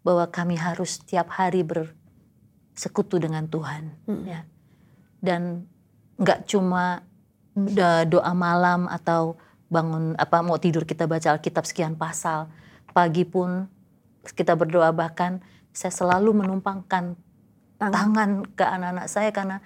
bahwa 0.01 0.25
kami 0.29 0.57
harus 0.57 0.97
setiap 0.97 1.29
hari 1.37 1.61
bersekutu 1.61 3.21
dengan 3.21 3.45
Tuhan, 3.45 3.93
ya. 4.25 4.45
Dan 5.21 5.69
nggak 6.17 6.49
cuma 6.49 7.05
doa 8.07 8.33
malam 8.33 8.89
atau 8.89 9.37
bangun 9.71 10.19
apa 10.19 10.43
mau 10.43 10.59
tidur 10.59 10.83
kita 10.83 11.07
baca 11.07 11.37
Alkitab 11.37 11.63
sekian 11.63 11.95
pasal. 11.95 12.51
Pagi 12.91 13.23
pun 13.23 13.69
kita 14.35 14.53
berdoa 14.59 14.91
bahkan 14.91 15.39
saya 15.71 15.95
selalu 15.95 16.43
menumpangkan 16.43 17.15
tangan, 17.79 17.91
tangan 17.95 18.29
ke 18.51 18.63
anak-anak 18.67 19.07
saya 19.07 19.29
karena 19.31 19.57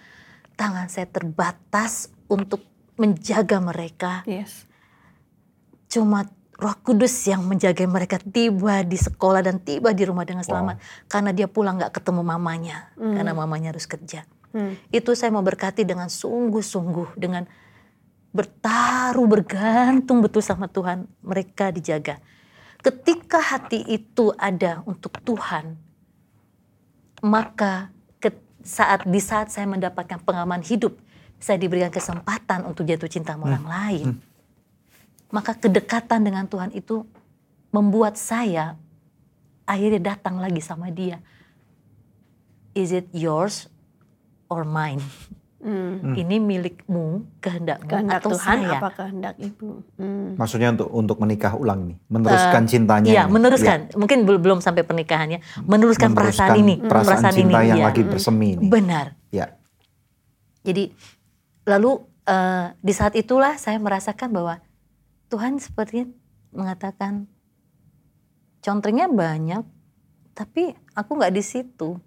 tangan 0.56 0.88
saya 0.88 1.10
terbatas 1.10 2.14
untuk 2.30 2.64
menjaga 2.96 3.60
mereka. 3.60 4.24
Yes. 4.24 4.70
Cuma 5.92 6.30
Roh 6.56 6.76
Kudus 6.80 7.12
yang 7.28 7.44
menjaga 7.44 7.84
mereka 7.84 8.16
tiba 8.16 8.80
di 8.88 8.96
sekolah 8.96 9.44
dan 9.44 9.60
tiba 9.60 9.92
di 9.92 10.08
rumah 10.08 10.24
dengan 10.24 10.40
selamat 10.40 10.80
wow. 10.80 11.08
karena 11.12 11.32
dia 11.36 11.48
pulang 11.52 11.76
nggak 11.76 11.92
ketemu 12.00 12.22
mamanya 12.24 12.96
hmm. 12.96 13.16
karena 13.20 13.32
mamanya 13.36 13.76
harus 13.76 13.84
kerja. 13.84 14.24
Hmm. 14.56 14.80
Itu 14.88 15.20
saya 15.20 15.36
mau 15.36 15.44
berkati 15.44 15.84
dengan 15.84 16.08
sungguh-sungguh 16.08 17.20
dengan 17.20 17.44
bertaruh 18.32 19.28
bergantung 19.28 20.24
betul 20.24 20.40
sama 20.40 20.72
Tuhan 20.72 21.12
mereka 21.20 21.76
dijaga. 21.76 22.24
Ketika 22.80 23.44
hati 23.44 23.84
itu 23.92 24.32
ada 24.40 24.80
untuk 24.88 25.20
Tuhan, 25.28 25.76
maka 27.20 27.92
saat 28.66 29.06
di 29.06 29.22
saat 29.22 29.54
saya 29.54 29.70
mendapatkan 29.70 30.26
pengalaman 30.26 30.66
hidup, 30.66 30.98
saya 31.38 31.62
diberikan 31.62 31.94
kesempatan 31.94 32.66
untuk 32.66 32.88
jatuh 32.88 33.06
cinta 33.06 33.38
sama 33.38 33.46
hmm. 33.46 33.52
orang 33.52 33.68
lain. 33.68 34.08
Hmm 34.16 34.35
maka 35.34 35.58
kedekatan 35.58 36.22
dengan 36.22 36.46
Tuhan 36.46 36.74
itu 36.76 37.06
membuat 37.74 38.16
saya 38.16 38.78
akhirnya 39.66 40.16
datang 40.16 40.38
lagi 40.38 40.62
sama 40.62 40.94
dia. 40.94 41.20
Is 42.76 42.92
it 42.92 43.08
yours 43.16 43.72
or 44.52 44.68
mine? 44.68 45.02
Hmm. 45.66 46.14
Ini 46.14 46.38
milikmu, 46.38 47.26
kehendakmu 47.42 47.90
kehendak 47.90 48.22
atau 48.22 48.38
Tuhan 48.38 48.58
saya? 48.62 48.78
apa 48.78 48.90
kehendak 48.94 49.36
ibu? 49.42 49.82
Hmm. 49.98 50.38
Maksudnya 50.38 50.78
untuk 50.78 50.90
untuk 50.94 51.18
menikah 51.18 51.58
ulang 51.58 51.90
nih, 51.90 51.98
meneruskan 52.06 52.62
uh, 52.62 52.70
cintanya. 52.70 53.10
Iya, 53.10 53.24
meneruskan. 53.26 53.90
Ya. 53.90 53.98
Mungkin 53.98 54.30
belum 54.30 54.62
sampai 54.62 54.86
pernikahannya, 54.86 55.42
meneruskan, 55.66 55.66
meneruskan 55.66 56.10
perasaan 56.14 56.56
ini, 56.62 56.76
perasaan, 56.78 56.94
perasaan 57.18 57.34
cinta 57.34 57.60
ini, 57.66 57.70
yang 57.74 57.82
ya. 57.82 57.86
lagi 57.90 58.02
bersemi 58.06 58.48
ini. 58.54 58.68
Benar. 58.70 59.18
Ya. 59.34 59.58
Jadi 60.62 60.94
lalu 61.66 61.98
uh, 62.30 62.70
di 62.78 62.94
saat 62.94 63.18
itulah 63.18 63.58
saya 63.58 63.82
merasakan 63.82 64.30
bahwa 64.30 64.62
Tuhan 65.30 65.58
sepertinya 65.58 66.08
mengatakan 66.54 67.26
contrengnya 68.62 69.10
banyak, 69.10 69.64
tapi 70.34 70.74
aku 70.94 71.12
nggak 71.18 71.34
di 71.34 71.44
situ. 71.44 71.98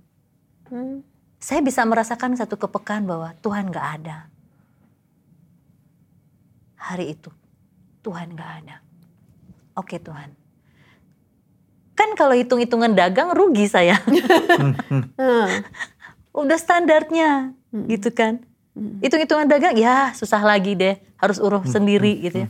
Hmm. 0.70 1.02
Saya 1.38 1.62
bisa 1.62 1.86
merasakan 1.86 2.34
satu 2.34 2.58
kepekaan 2.58 3.06
bahwa 3.06 3.30
Tuhan 3.38 3.70
nggak 3.70 3.88
ada. 4.02 4.26
Hari 6.78 7.14
itu 7.14 7.30
Tuhan 8.02 8.34
nggak 8.34 8.52
ada. 8.64 8.76
Oke 9.78 10.02
Tuhan. 10.02 10.34
Kan 11.94 12.14
kalau 12.14 12.34
hitung-hitungan 12.34 12.94
dagang 12.94 13.34
rugi 13.34 13.66
saya. 13.70 13.98
Udah 16.38 16.58
standarnya 16.58 17.54
hmm. 17.74 17.86
gitu 17.90 18.10
kan. 18.14 18.42
Hmm. 18.74 19.02
Hitung-hitungan 19.02 19.46
dagang 19.50 19.74
ya 19.74 20.14
susah 20.14 20.42
lagi 20.42 20.74
deh. 20.78 20.98
Harus 21.18 21.42
urus 21.42 21.70
hmm. 21.70 21.74
sendiri 21.74 22.12
gitu 22.22 22.46
ya. 22.46 22.48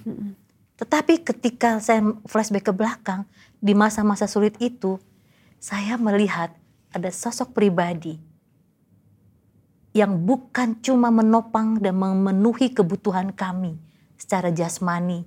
Tetapi 0.78 1.26
ketika 1.26 1.82
saya 1.82 2.06
flashback 2.30 2.70
ke 2.70 2.72
belakang, 2.72 3.26
di 3.58 3.74
masa-masa 3.74 4.30
sulit 4.30 4.54
itu, 4.62 5.02
saya 5.58 5.98
melihat 5.98 6.54
ada 6.94 7.10
sosok 7.10 7.50
pribadi 7.50 8.14
yang 9.90 10.22
bukan 10.22 10.78
cuma 10.78 11.10
menopang 11.10 11.82
dan 11.82 11.98
memenuhi 11.98 12.70
kebutuhan 12.70 13.34
kami 13.34 13.74
secara 14.14 14.54
jasmani. 14.54 15.26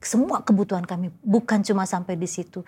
Semua 0.00 0.40
kebutuhan 0.40 0.88
kami 0.88 1.12
bukan 1.20 1.60
cuma 1.60 1.84
sampai 1.84 2.16
di 2.16 2.24
situ. 2.24 2.64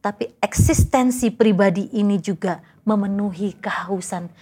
Tapi 0.00 0.32
eksistensi 0.40 1.28
pribadi 1.28 1.92
ini 2.00 2.16
juga 2.16 2.64
memenuhi 2.88 3.60
kehausan 3.60 4.32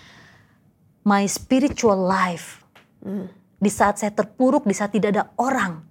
my 1.03 1.27
spiritual 1.27 1.99
life. 1.99 2.63
Hmm. 3.03 3.27
Di 3.59 3.69
saat 3.69 3.99
saya 3.99 4.15
terpuruk, 4.15 4.63
di 4.65 4.73
saat 4.73 4.95
tidak 4.95 5.11
ada 5.11 5.25
orang 5.37 5.90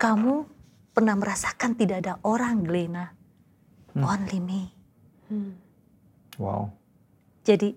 kamu 0.00 0.48
pernah 0.96 1.12
merasakan 1.12 1.76
tidak 1.76 2.00
ada 2.08 2.16
orang, 2.24 2.64
Glena. 2.64 3.12
Hmm. 3.92 4.00
Only 4.00 4.40
me. 4.40 4.62
Hmm. 5.28 5.52
Wow. 6.40 6.72
Jadi, 7.44 7.76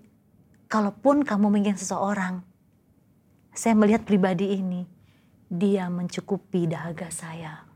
kalaupun 0.72 1.20
kamu 1.20 1.52
menginginkan 1.52 1.76
seseorang, 1.76 2.40
saya 3.52 3.76
melihat 3.76 4.08
pribadi 4.08 4.56
ini, 4.56 4.88
dia 5.52 5.92
mencukupi 5.92 6.64
dahaga 6.64 7.12
saya. 7.12 7.68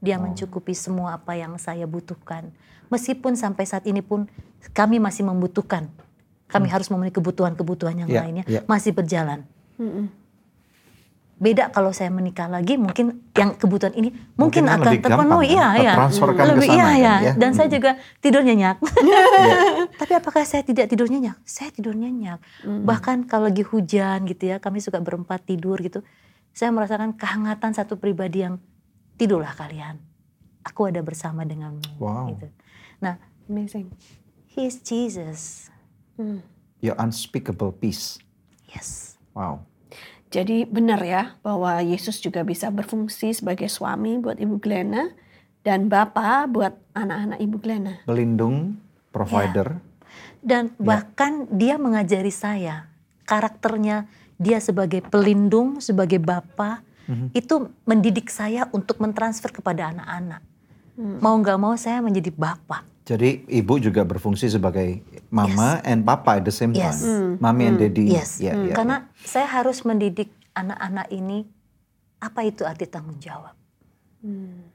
Dia 0.00 0.16
wow. 0.16 0.32
mencukupi 0.32 0.72
semua 0.72 1.20
apa 1.20 1.36
yang 1.36 1.60
saya 1.60 1.84
butuhkan. 1.84 2.56
Meskipun 2.88 3.36
sampai 3.36 3.68
saat 3.68 3.84
ini 3.84 4.00
pun 4.00 4.24
kami 4.72 4.96
masih 4.96 5.28
membutuhkan. 5.28 5.92
Kami 6.48 6.72
hmm. 6.72 6.74
harus 6.74 6.88
memenuhi 6.88 7.12
kebutuhan-kebutuhan 7.12 8.00
yang 8.00 8.08
yeah, 8.08 8.22
lainnya. 8.24 8.44
Yeah. 8.48 8.64
Masih 8.64 8.96
berjalan. 8.96 9.44
Hmm 9.76 10.23
beda 11.34 11.74
kalau 11.74 11.90
saya 11.90 12.14
menikah 12.14 12.46
lagi 12.46 12.78
mungkin 12.78 13.26
yang 13.34 13.58
kebutuhan 13.58 13.90
ini 13.98 14.14
mungkin, 14.38 14.70
mungkin 14.70 14.70
akan 14.70 14.92
terpenuhi. 15.02 15.58
iya 15.58 15.68
ya 15.82 15.94
lebih 16.54 16.68
iya 16.70 16.88
ya. 16.94 17.14
ya. 17.18 17.32
Dan 17.34 17.50
hmm. 17.50 17.58
saya 17.58 17.68
juga 17.68 17.98
tidur 18.22 18.46
nyenyak. 18.46 18.78
Yeah. 19.02 19.90
tapi 20.00 20.12
apakah 20.14 20.46
saya 20.46 20.62
tidak 20.62 20.86
tidur 20.86 21.10
nyenyak? 21.10 21.34
Saya 21.42 21.74
tidur 21.74 21.98
nyenyak. 21.98 22.38
Hmm. 22.62 22.86
bahkan 22.86 23.26
kalau 23.26 23.50
lagi 23.50 23.66
hujan 23.66 24.30
gitu 24.30 24.54
ya 24.54 24.62
kami 24.62 24.78
suka 24.78 25.02
berempat 25.02 25.42
tidur 25.42 25.74
gitu 25.82 26.06
saya 26.54 26.70
merasakan 26.70 27.18
kehangatan 27.18 27.74
satu 27.74 27.98
pribadi 27.98 28.46
yang 28.46 28.62
tidurlah 29.18 29.50
kalian. 29.58 29.98
Aku 30.62 30.86
ada 30.86 31.02
bersama 31.02 31.42
denganmu. 31.42 31.98
Wow. 31.98 32.30
gitu. 32.30 32.46
Nah 33.02 33.18
amazing. 33.50 33.90
he 34.54 34.70
is 34.70 34.78
Jesus. 34.78 35.66
Hmm. 36.14 36.46
your 36.78 36.94
unspeakable 37.02 37.74
peace. 37.74 38.22
Yes. 38.70 39.18
Wow 39.34 39.66
jadi 40.34 40.66
benar 40.66 40.98
ya 41.06 41.38
bahwa 41.46 41.78
Yesus 41.78 42.18
juga 42.18 42.42
bisa 42.42 42.66
berfungsi 42.74 43.30
sebagai 43.30 43.70
suami 43.70 44.18
buat 44.18 44.34
Ibu 44.34 44.58
Glena 44.58 45.14
dan 45.62 45.86
Bapak 45.86 46.50
buat 46.50 46.74
anak-anak 46.90 47.38
Ibu 47.38 47.56
Glena. 47.62 48.02
Pelindung, 48.02 48.74
provider. 49.14 49.78
Ya. 49.78 49.82
Dan 50.42 50.74
ya. 50.74 50.82
bahkan 50.82 51.46
ya. 51.46 51.54
dia 51.54 51.74
mengajari 51.78 52.34
saya 52.34 52.90
karakternya 53.30 54.10
dia 54.34 54.58
sebagai 54.58 55.06
pelindung, 55.06 55.78
sebagai 55.78 56.18
Bapak, 56.18 56.82
mm-hmm. 57.06 57.28
itu 57.38 57.70
mendidik 57.86 58.26
saya 58.26 58.66
untuk 58.74 58.98
mentransfer 58.98 59.54
kepada 59.54 59.94
anak-anak. 59.94 60.42
Hmm. 60.94 61.18
Mau 61.18 61.34
nggak 61.38 61.58
mau 61.58 61.74
saya 61.74 61.98
menjadi 62.02 62.30
Bapak. 62.30 62.93
Jadi 63.04 63.44
ibu 63.52 63.76
juga 63.76 64.00
berfungsi 64.00 64.48
sebagai 64.48 65.04
mama 65.28 65.76
yes. 65.84 65.88
and 65.92 66.00
papa 66.08 66.40
at 66.40 66.44
the 66.48 66.54
same 66.54 66.72
time. 66.72 66.88
Yes. 66.88 67.04
Mm. 67.04 67.36
Mami 67.36 67.60
mm. 67.60 67.68
and 67.68 67.76
hmm. 67.76 67.82
daddy. 67.84 68.04
Yes. 68.08 68.30
Yeah, 68.40 68.56
mm. 68.56 68.64
yeah, 68.72 68.76
Karena 68.80 68.96
yeah. 69.04 69.28
saya 69.28 69.46
harus 69.60 69.84
mendidik 69.84 70.32
anak-anak 70.56 71.12
ini 71.12 71.44
apa 72.16 72.40
itu 72.48 72.64
arti 72.64 72.88
tanggung 72.88 73.20
jawab. 73.20 73.52
Mm. 74.24 74.72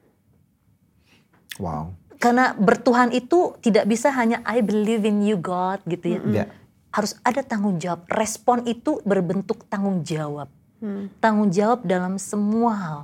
Wow. 1.57 1.97
Karena 2.21 2.53
bertuhan 2.53 3.09
itu 3.17 3.57
tidak 3.65 3.89
bisa 3.89 4.13
hanya 4.13 4.45
I 4.45 4.61
believe 4.61 5.09
in 5.09 5.25
you 5.25 5.41
God 5.41 5.81
gitu 5.89 6.13
ya. 6.13 6.21
Mm. 6.21 6.33
Yeah. 6.37 6.47
Harus 6.93 7.17
ada 7.25 7.41
tanggung 7.41 7.81
jawab. 7.81 8.05
Respon 8.13 8.61
itu 8.69 9.01
berbentuk 9.09 9.65
tanggung 9.73 10.05
jawab. 10.05 10.53
Mm. 10.85 11.17
Tanggung 11.17 11.49
jawab 11.49 11.81
dalam 11.81 12.21
semua 12.21 12.71
hal. 12.77 13.01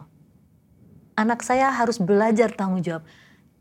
Anak 1.18 1.42
saya 1.42 1.74
harus 1.74 1.98
belajar 1.98 2.54
tanggung 2.54 2.86
jawab 2.86 3.02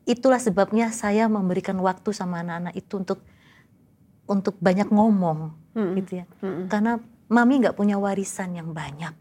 itulah 0.04 0.36
sebabnya 0.36 0.92
saya 0.92 1.28
memberikan 1.32 1.80
waktu 1.80 2.12
sama 2.12 2.44
anak-anak 2.44 2.76
itu 2.76 3.00
untuk 3.00 3.20
untuk 4.24 4.56
banyak 4.60 4.88
ngomong 4.88 5.52
hmm. 5.76 5.92
gitu 6.00 6.12
ya 6.24 6.26
hmm. 6.44 6.68
karena 6.68 7.00
mami 7.28 7.60
nggak 7.60 7.76
punya 7.76 7.96
warisan 7.96 8.56
yang 8.56 8.72
banyak 8.72 9.12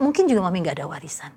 mungkin 0.00 0.28
juga 0.28 0.44
mami 0.44 0.60
nggak 0.64 0.80
ada 0.80 0.88
warisan 0.88 1.32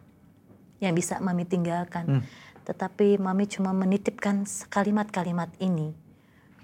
yang 0.84 0.92
bisa 0.92 1.20
mami 1.24 1.48
tinggalkan 1.48 2.20
hmm. 2.20 2.24
tetapi 2.68 3.16
mami 3.20 3.48
cuma 3.48 3.72
menitipkan 3.72 4.44
kalimat-kalimat 4.68 5.52
ini 5.64 5.96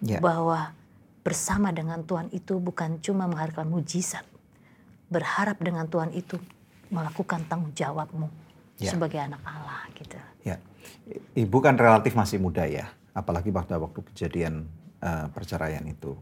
yeah. 0.04 0.20
bahwa 0.20 0.76
bersama 1.24 1.72
dengan 1.72 2.04
Tuhan 2.04 2.32
itu 2.36 2.60
bukan 2.60 3.00
cuma 3.00 3.28
mengharapkan 3.28 3.68
mujizat 3.68 4.24
berharap 5.08 5.60
dengan 5.64 5.88
Tuhan 5.88 6.12
itu 6.12 6.36
melakukan 6.92 7.48
tanggung 7.48 7.72
jawabmu 7.72 8.28
yeah. 8.80 8.92
sebagai 8.92 9.20
anak 9.20 9.40
Allah 9.48 9.84
gitu 9.96 10.16
ya 10.44 10.60
Ibu 11.34 11.58
kan 11.62 11.76
relatif 11.78 12.14
masih 12.14 12.38
muda 12.38 12.66
ya, 12.70 12.90
apalagi 13.18 13.50
pada 13.50 13.82
waktu 13.82 14.06
kejadian 14.14 14.70
uh, 15.02 15.28
perceraian 15.34 15.84
itu. 15.88 16.16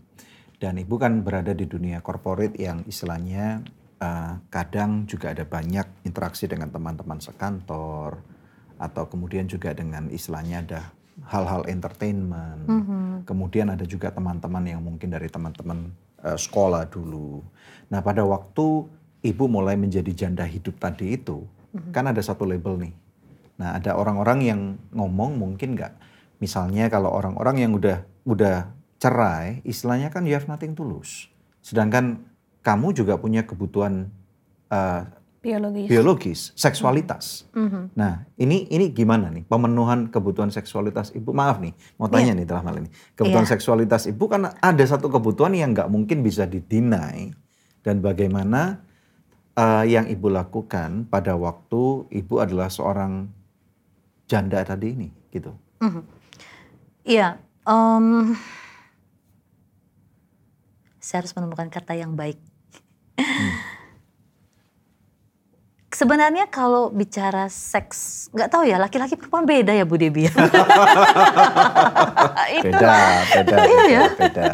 Dan 0.57 0.81
ibu 0.81 0.97
kan 0.97 1.21
berada 1.21 1.53
di 1.53 1.69
dunia 1.69 2.01
korporat 2.01 2.57
yang 2.57 2.81
istilahnya 2.89 3.61
uh, 4.01 4.41
kadang 4.49 5.05
juga 5.05 5.33
ada 5.33 5.45
banyak 5.45 5.85
interaksi 6.01 6.49
dengan 6.49 6.73
teman-teman 6.73 7.21
sekantor 7.21 8.17
atau 8.81 9.03
kemudian 9.05 9.45
juga 9.45 9.73
dengan 9.77 10.09
istilahnya 10.09 10.57
ada 10.65 10.81
hal-hal 11.29 11.65
entertainment. 11.69 12.65
Mm 12.65 12.81
-hmm. 12.81 13.09
Kemudian 13.25 13.69
ada 13.69 13.85
juga 13.85 14.09
teman-teman 14.09 14.65
yang 14.65 14.81
mungkin 14.81 15.13
dari 15.13 15.29
teman-teman 15.29 15.93
uh, 16.25 16.37
sekolah 16.37 16.89
dulu. 16.89 17.45
Nah 17.93 18.01
pada 18.01 18.25
waktu 18.25 18.85
ibu 19.21 19.43
mulai 19.45 19.77
menjadi 19.77 20.09
janda 20.25 20.45
hidup 20.45 20.77
tadi 20.81 21.17
itu, 21.17 21.45
kan 21.93 22.09
ada 22.09 22.21
satu 22.21 22.45
label 22.45 22.81
nih. 22.81 22.93
Nah 23.57 23.77
ada 23.77 23.97
orang-orang 23.97 24.39
yang 24.45 24.61
ngomong 24.93 25.37
mungkin 25.37 25.73
nggak, 25.73 25.93
misalnya 26.37 26.87
kalau 26.87 27.09
orang-orang 27.09 27.65
yang 27.65 27.71
udah 27.73 28.05
udah 28.23 28.69
cerai, 28.97 29.61
istilahnya 29.65 30.09
kan 30.09 30.25
you 30.25 30.33
have 30.33 30.45
nothing 30.45 30.73
to 30.73 30.81
lose. 30.81 31.29
Sedangkan 31.61 32.21
kamu 32.61 32.93
juga 32.93 33.17
punya 33.17 33.45
kebutuhan 33.45 34.09
uh, 34.69 35.05
Biologis. 35.37 35.87
biologis, 35.87 36.39
seksualitas. 36.59 37.47
Mhm. 37.55 37.93
Nah, 37.95 38.25
ini 38.35 38.67
ini 38.67 38.91
gimana 38.91 39.31
nih 39.31 39.47
pemenuhan 39.47 40.09
kebutuhan 40.11 40.51
seksualitas 40.51 41.13
ibu? 41.15 41.31
Maaf 41.31 41.61
nih, 41.63 41.71
mau 41.95 42.09
tanya 42.11 42.35
nih 42.35 42.43
dalam 42.43 42.65
hal 42.67 42.83
ini. 42.83 42.89
Kebutuhan 43.15 43.45
Iya. 43.47 43.53
seksualitas 43.55 44.09
ibu 44.09 44.27
kan 44.27 44.51
ada 44.51 44.83
satu 44.83 45.07
kebutuhan 45.07 45.55
yang 45.55 45.71
nggak 45.71 45.87
mungkin 45.87 46.19
bisa 46.19 46.43
didinai 46.43 47.31
dan 47.79 48.03
bagaimana 48.03 48.83
eh, 49.55 49.85
yang 49.87 50.05
ibu 50.05 50.27
lakukan 50.27 51.07
pada 51.07 51.33
waktu 51.39 52.05
ibu 52.11 52.43
adalah 52.43 52.67
seorang 52.67 53.31
janda 54.27 54.59
tadi 54.61 54.93
ini, 54.93 55.09
gitu. 55.31 55.55
Mhm. 55.79 56.01
Iya, 57.03 57.39
em, 57.63 58.35
saya 60.99 61.23
harus 61.23 61.31
menemukan 61.31 61.71
kata 61.71 61.95
yang 61.95 62.13
baik. 62.13 62.35
Sebenarnya 65.87 66.45
kalau 66.45 66.93
bicara 66.93 67.49
seks, 67.49 68.27
nggak 68.29 68.51
tahu 68.53 68.69
ya 68.69 68.77
laki-laki 68.77 69.17
perempuan 69.17 69.47
beda 69.47 69.73
ya 69.73 69.81
Bu 69.81 69.97
Debi. 69.97 70.29
ya. 70.29 70.33
Beda, 72.61 72.95
beda, 73.33 73.55
Iya 73.57 73.65
beda, 73.65 73.81
ya. 73.87 74.01
beda. 74.13 74.49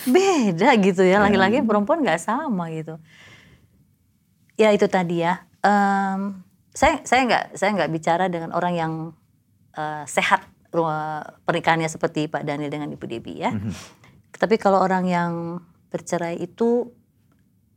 beda 0.00 0.68
gitu 0.80 1.02
ya 1.02 1.18
laki-laki 1.18 1.58
dan 1.58 1.66
perempuan 1.66 2.00
nggak 2.00 2.20
sama 2.22 2.70
gitu. 2.70 3.00
Ya 4.54 4.70
itu 4.70 4.86
tadi 4.86 5.24
ya. 5.24 5.42
Em, 5.60 6.44
saya 6.70 7.02
saya 7.02 7.26
nggak 7.26 7.44
saya 7.58 7.70
nggak 7.74 7.90
bicara 7.90 8.24
dengan 8.30 8.54
orang 8.54 8.74
yang 8.78 8.92
eh, 9.74 10.04
sehat 10.06 10.46
rumah 10.70 11.26
pernikahannya 11.42 11.90
seperti 11.90 12.30
Pak 12.30 12.46
Daniel 12.46 12.70
dengan 12.70 12.90
Ibu 12.94 13.06
Debi 13.10 13.42
ya. 13.42 13.50
Tapi 14.30 14.56
kalau 14.56 14.78
orang 14.80 15.04
yang 15.10 15.32
bercerai 15.90 16.38
itu 16.38 16.94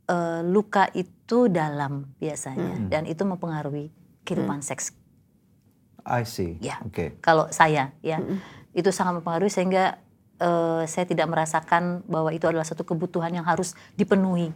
eh, 0.06 0.40
luka 0.46 0.88
itu 0.94 1.50
dalam 1.50 2.14
biasanya. 2.22 2.86
Dan 2.86 3.10
itu 3.10 3.26
mempengaruhi 3.26 3.90
kehidupan 4.22 4.62
seks. 4.62 4.94
I 6.06 6.22
see. 6.22 6.60
Ya. 6.62 6.78
Oke. 6.86 7.18
kalau 7.18 7.50
saya 7.50 7.92
ya. 8.00 8.22
Itu 8.74 8.94
sangat 8.94 9.18
mempengaruhi 9.18 9.50
sehingga 9.50 9.98
eh, 10.38 10.82
saya 10.86 11.04
tidak 11.10 11.26
merasakan 11.26 12.06
bahwa 12.06 12.30
itu 12.30 12.46
adalah 12.46 12.64
satu 12.64 12.86
kebutuhan 12.86 13.34
yang 13.34 13.44
harus 13.44 13.74
dipenuhi. 13.98 14.54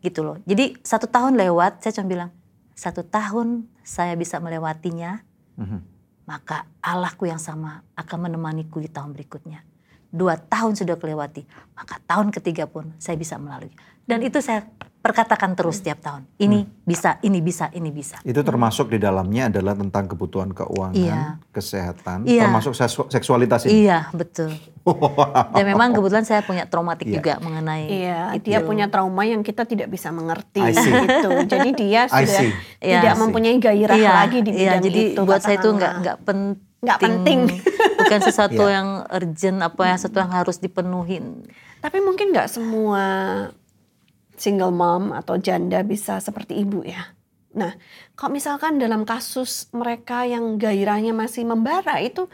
Gitu 0.00 0.22
loh. 0.22 0.38
Jadi 0.46 0.78
satu 0.86 1.10
tahun 1.10 1.34
lewat 1.34 1.82
saya 1.82 1.98
cuma 1.98 2.08
bilang 2.08 2.30
satu 2.74 3.04
tahun 3.06 3.68
saya 3.84 4.14
bisa 4.16 4.38
melewatinya 4.40 5.22
Mhm. 5.60 5.80
maka 6.24 6.64
Allahku 6.80 7.28
yang 7.28 7.42
sama 7.42 7.84
akan 7.98 8.30
menemaniku 8.30 8.80
di 8.80 8.88
tahun 8.88 9.12
berikutnya 9.12 9.60
dua 10.10 10.40
tahun 10.40 10.74
sudah 10.74 10.96
kelewati 10.96 11.44
maka 11.76 12.00
tahun 12.08 12.32
ketiga 12.32 12.64
pun 12.66 12.90
saya 12.96 13.20
bisa 13.20 13.36
melalui 13.36 13.70
dan 14.08 14.24
itu 14.24 14.40
saya 14.40 14.64
perkatakan 15.00 15.56
terus 15.56 15.80
setiap 15.80 15.98
tahun 15.98 16.28
ini 16.36 16.68
bisa 16.82 17.16
ini 17.20 17.40
bisa 17.40 17.72
ini 17.72 17.88
bisa 17.88 18.20
Itu 18.20 18.40
termasuk 18.40 18.88
di 18.88 18.96
dalamnya 18.96 19.48
adalah 19.48 19.72
tentang 19.72 20.04
kebutuhan 20.06 20.52
keuangan, 20.52 20.92
Iya. 20.92 21.20
kesehatan, 21.50 22.24
Iya. 22.24 22.44
termasuk 22.46 22.72
seksu- 22.72 23.08
seksualitas 23.08 23.64
ini. 23.64 23.88
iya 23.88 24.12
betul 24.12 24.52
Dan 25.50 25.64
memang 25.66 25.92
kebetulan 25.92 26.24
saya 26.24 26.40
punya 26.40 26.64
traumatik 26.64 27.06
Iya. 27.06 27.14
juga 27.14 27.32
mengenai 27.38 27.84
Iya, 27.86 28.20
itu. 28.34 28.44
dia 28.46 28.60
punya 28.60 28.86
trauma 28.86 29.22
yang 29.22 29.40
kita 29.40 29.64
tidak 29.64 29.88
bisa 29.88 30.08
mengerti 30.10 30.60
gitu. 30.60 31.30
Jadi 31.46 31.68
dia 31.74 32.04
sudah. 32.04 32.42
Iya. 32.78 33.00
tidak 33.00 33.14
mempunyai 33.16 33.56
gairah 33.56 33.96
iya, 33.96 34.12
lagi 34.18 34.38
di 34.40 34.50
iya, 34.50 34.76
bidang 34.76 34.82
jadi 34.82 35.00
itu. 35.12 35.20
buat 35.22 35.40
saya 35.40 35.56
itu 35.56 35.68
nggak 35.70 35.92
nggak 35.98 36.18
penting. 36.22 36.58
Nggak 36.80 36.98
penting. 36.98 37.40
Bukan 38.00 38.20
sesuatu 38.22 38.64
Iya. 38.64 38.74
yang 38.74 38.88
urgent 39.06 39.58
apa 39.60 39.82
yang 39.86 39.96
sesuatu 39.96 40.18
yang 40.18 40.32
harus 40.32 40.56
dipenuhin. 40.56 41.44
Tapi 41.78 41.98
mungkin 42.00 42.32
nggak 42.32 42.48
semua 42.48 43.04
single 44.40 44.72
mom 44.72 45.12
atau 45.12 45.36
janda 45.36 45.84
bisa 45.84 46.16
seperti 46.16 46.56
ibu 46.56 46.80
ya. 46.80 47.12
Nah, 47.52 47.76
kalau 48.16 48.32
misalkan 48.32 48.80
dalam 48.80 49.04
kasus 49.04 49.68
mereka 49.76 50.24
yang 50.24 50.56
gairahnya 50.56 51.12
masih 51.12 51.44
membara 51.44 52.00
itu 52.00 52.24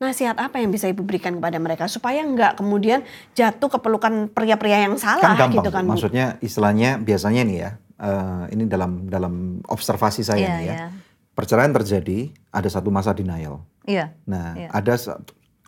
nasihat 0.00 0.32
apa 0.40 0.56
yang 0.56 0.72
bisa 0.72 0.88
ibu 0.88 1.04
berikan 1.04 1.36
kepada 1.36 1.60
mereka 1.60 1.84
supaya 1.84 2.24
nggak 2.24 2.56
kemudian 2.56 3.04
jatuh 3.36 3.68
ke 3.68 3.78
pelukan 3.84 4.32
pria-pria 4.32 4.88
yang 4.88 4.96
salah 4.96 5.36
kan 5.36 5.52
gampang. 5.52 5.60
gitu 5.60 5.68
kan 5.68 5.82
Bu? 5.84 5.92
Maksudnya 5.92 6.40
istilahnya 6.40 6.96
biasanya 6.96 7.42
nih 7.44 7.56
ya, 7.60 7.70
eh, 8.00 8.42
ini 8.56 8.64
dalam 8.64 9.10
dalam 9.12 9.60
observasi 9.68 10.24
saya 10.24 10.40
Iya, 10.40 10.56
nih 10.56 10.64
ya. 10.64 10.72
iya. 10.72 10.88
Perceraian 11.36 11.72
terjadi, 11.76 12.32
ada 12.48 12.68
satu 12.72 12.88
masa 12.88 13.12
denial. 13.12 13.60
Iya. 13.84 14.16
Nah, 14.24 14.56
Iya. 14.56 14.68
ada 14.72 14.94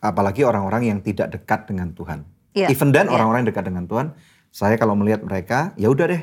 apalagi 0.00 0.42
orang-orang 0.42 0.88
yang 0.88 0.98
tidak 1.04 1.28
dekat 1.36 1.68
dengan 1.68 1.92
Tuhan. 1.92 2.24
Iya, 2.56 2.72
Even 2.72 2.88
then 2.96 3.12
iya. 3.12 3.14
orang-orang 3.18 3.44
yang 3.44 3.50
dekat 3.52 3.64
dengan 3.68 3.84
Tuhan, 3.84 4.06
saya 4.52 4.76
kalau 4.76 4.92
melihat 4.92 5.24
mereka, 5.24 5.72
ya 5.80 5.88
udah 5.88 6.06
deh, 6.12 6.22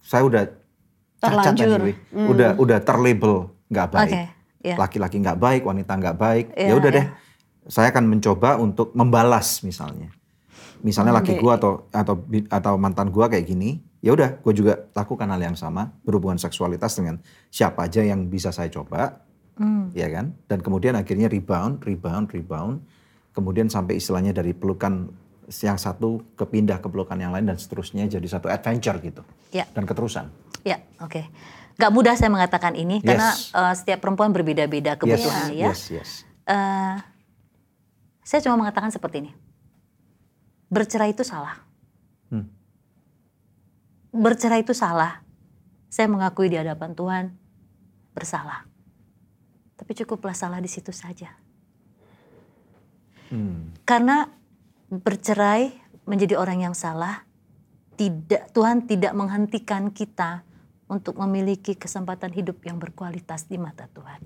saya 0.00 0.24
udah 0.24 0.48
cacat 1.20 1.60
anyway. 1.60 1.94
udah 2.10 2.56
udah 2.56 2.78
terlabel 2.80 3.52
nggak 3.68 3.88
baik. 3.92 4.10
Oke. 4.16 4.22
Iya. 4.60 4.76
Laki-laki 4.76 5.16
nggak 5.20 5.38
baik, 5.40 5.62
wanita 5.64 5.92
nggak 5.96 6.16
baik. 6.16 6.46
Iya, 6.56 6.68
ya 6.68 6.74
udah 6.76 6.90
iya. 6.90 6.98
deh, 7.00 7.06
saya 7.68 7.88
akan 7.92 8.04
mencoba 8.08 8.56
untuk 8.56 8.96
membalas 8.96 9.60
misalnya. 9.60 10.08
Misalnya 10.80 11.12
laki 11.12 11.36
gua 11.36 11.60
atau 11.60 11.84
atau 11.92 12.24
atau 12.48 12.74
mantan 12.80 13.12
gua 13.12 13.28
kayak 13.28 13.44
gini, 13.44 13.84
ya 14.00 14.16
udah, 14.16 14.40
gue 14.40 14.52
juga 14.56 14.88
lakukan 14.96 15.28
hal 15.28 15.52
yang 15.52 15.56
sama, 15.56 15.92
berhubungan 16.04 16.40
seksualitas 16.40 16.96
dengan 16.96 17.20
siapa 17.52 17.84
aja 17.84 18.00
yang 18.00 18.32
bisa 18.32 18.48
saya 18.48 18.72
coba, 18.72 19.20
Hmm. 19.60 19.92
ya 19.92 20.08
kan? 20.08 20.32
Dan 20.48 20.64
kemudian 20.64 20.96
akhirnya 20.96 21.28
rebound, 21.28 21.84
rebound, 21.84 22.32
rebound. 22.32 22.80
Kemudian 23.36 23.68
sampai 23.68 24.00
istilahnya 24.00 24.32
dari 24.32 24.56
pelukan 24.56 25.12
yang 25.66 25.74
satu 25.76 26.22
kepindah 26.38 26.78
ke 26.78 26.86
pelukan 26.86 27.18
yang 27.18 27.34
lain 27.34 27.50
dan 27.50 27.58
seterusnya 27.58 28.06
jadi 28.06 28.22
satu 28.30 28.46
adventure 28.46 28.96
gitu. 29.02 29.26
Ya. 29.50 29.66
Dan 29.74 29.82
keterusan. 29.82 30.30
Ya, 30.62 30.78
oke. 31.02 31.26
Gak 31.74 31.90
mudah 31.90 32.14
saya 32.14 32.30
mengatakan 32.30 32.78
ini 32.78 33.02
karena 33.02 33.34
Yes. 33.34 33.50
eh, 33.50 33.74
setiap 33.74 33.98
perempuan 34.04 34.30
berbeda-beda 34.30 34.94
Yes, 34.94 35.00
kebutuhannya 35.00 35.56
ya. 35.58 35.68
yes, 35.72 35.82
yes. 35.90 36.10
Eh, 36.46 36.96
saya 38.22 38.40
cuma 38.46 38.62
mengatakan 38.62 38.94
seperti 38.94 39.26
ini. 39.26 39.32
Bercerai 40.70 41.10
itu 41.10 41.26
salah. 41.26 41.58
Hmm. 42.30 42.46
Bercerai 44.14 44.62
itu 44.62 44.70
salah. 44.70 45.26
Saya 45.90 46.06
mengakui 46.06 46.46
di 46.46 46.54
hadapan 46.54 46.94
Tuhan 46.94 47.24
bersalah. 48.14 48.70
Tapi 49.74 49.90
cukuplah 49.98 50.36
salah 50.36 50.62
di 50.62 50.70
situ 50.70 50.94
saja. 50.94 51.34
Hmm. 53.34 53.74
Karena 53.82 54.30
bercerai 54.90 55.70
menjadi 56.04 56.34
orang 56.34 56.66
yang 56.66 56.74
salah, 56.74 57.22
tidak 57.94 58.50
Tuhan 58.50 58.90
tidak 58.90 59.14
menghentikan 59.14 59.94
kita 59.94 60.42
untuk 60.90 61.14
memiliki 61.22 61.78
kesempatan 61.78 62.34
hidup 62.34 62.58
yang 62.66 62.82
berkualitas 62.82 63.46
di 63.46 63.56
mata 63.56 63.86
Tuhan. 63.86 64.18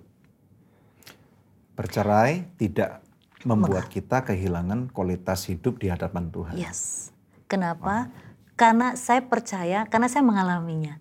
Bercerai 1.77 2.49
tidak 2.57 3.05
membuat 3.45 3.93
kita 3.93 4.25
kehilangan 4.25 4.89
kualitas 4.89 5.45
hidup 5.53 5.77
di 5.77 5.93
hadapan 5.93 6.33
Tuhan. 6.33 6.57
Yes. 6.57 7.13
Kenapa? 7.45 8.09
Karena 8.57 8.97
saya 8.97 9.21
percaya, 9.21 9.85
karena 9.85 10.09
saya 10.09 10.25
mengalaminya. 10.25 10.97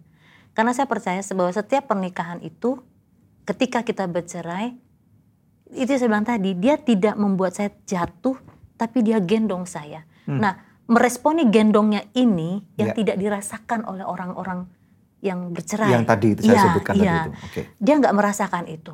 Karena 0.52 0.76
saya 0.76 0.86
percaya 0.86 1.24
bahwa 1.34 1.50
setiap 1.56 1.88
pernikahan 1.88 2.44
itu 2.44 2.84
ketika 3.48 3.82
kita 3.82 4.06
bercerai, 4.06 4.76
itu 5.74 5.88
yang 5.88 6.02
saya 6.02 6.10
bilang 6.12 6.28
tadi, 6.28 6.52
dia 6.54 6.76
tidak 6.78 7.16
membuat 7.16 7.56
saya 7.56 7.72
jatuh, 7.88 8.38
tapi 8.78 9.06
dia 9.06 9.22
gendong 9.22 9.64
saya. 9.68 10.04
Nah, 10.26 10.56
meresponi 10.88 11.48
gendongnya 11.48 12.04
ini 12.16 12.64
yang 12.76 12.92
Ya. 12.92 12.96
tidak 12.96 13.16
dirasakan 13.20 13.88
oleh 13.88 14.04
orang-orang 14.04 14.68
yang 15.24 15.56
bercerai. 15.56 15.92
Yang 15.96 16.06
tadi 16.08 16.28
itu 16.36 16.42
saya 16.44 16.52
Iya, 16.52 16.64
sebutkan 16.68 16.94
iya. 16.96 17.04
tadi 17.04 17.16
itu. 17.16 17.32
Oke. 17.48 17.62
Dia 17.80 17.94
nggak 18.00 18.16
merasakan 18.16 18.64
itu. 18.68 18.94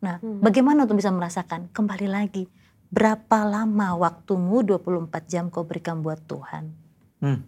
Nah, 0.00 0.16
bagaimana 0.22 0.86
untuk 0.88 0.96
bisa 0.96 1.10
merasakan? 1.12 1.68
Kembali 1.74 2.08
lagi, 2.08 2.48
berapa 2.88 3.38
lama 3.44 3.98
waktumu 3.98 4.62
24 4.64 5.26
jam 5.28 5.52
kau 5.52 5.66
berikan 5.66 6.00
buat 6.00 6.22
Tuhan? 6.24 6.72
Hmm. 7.20 7.42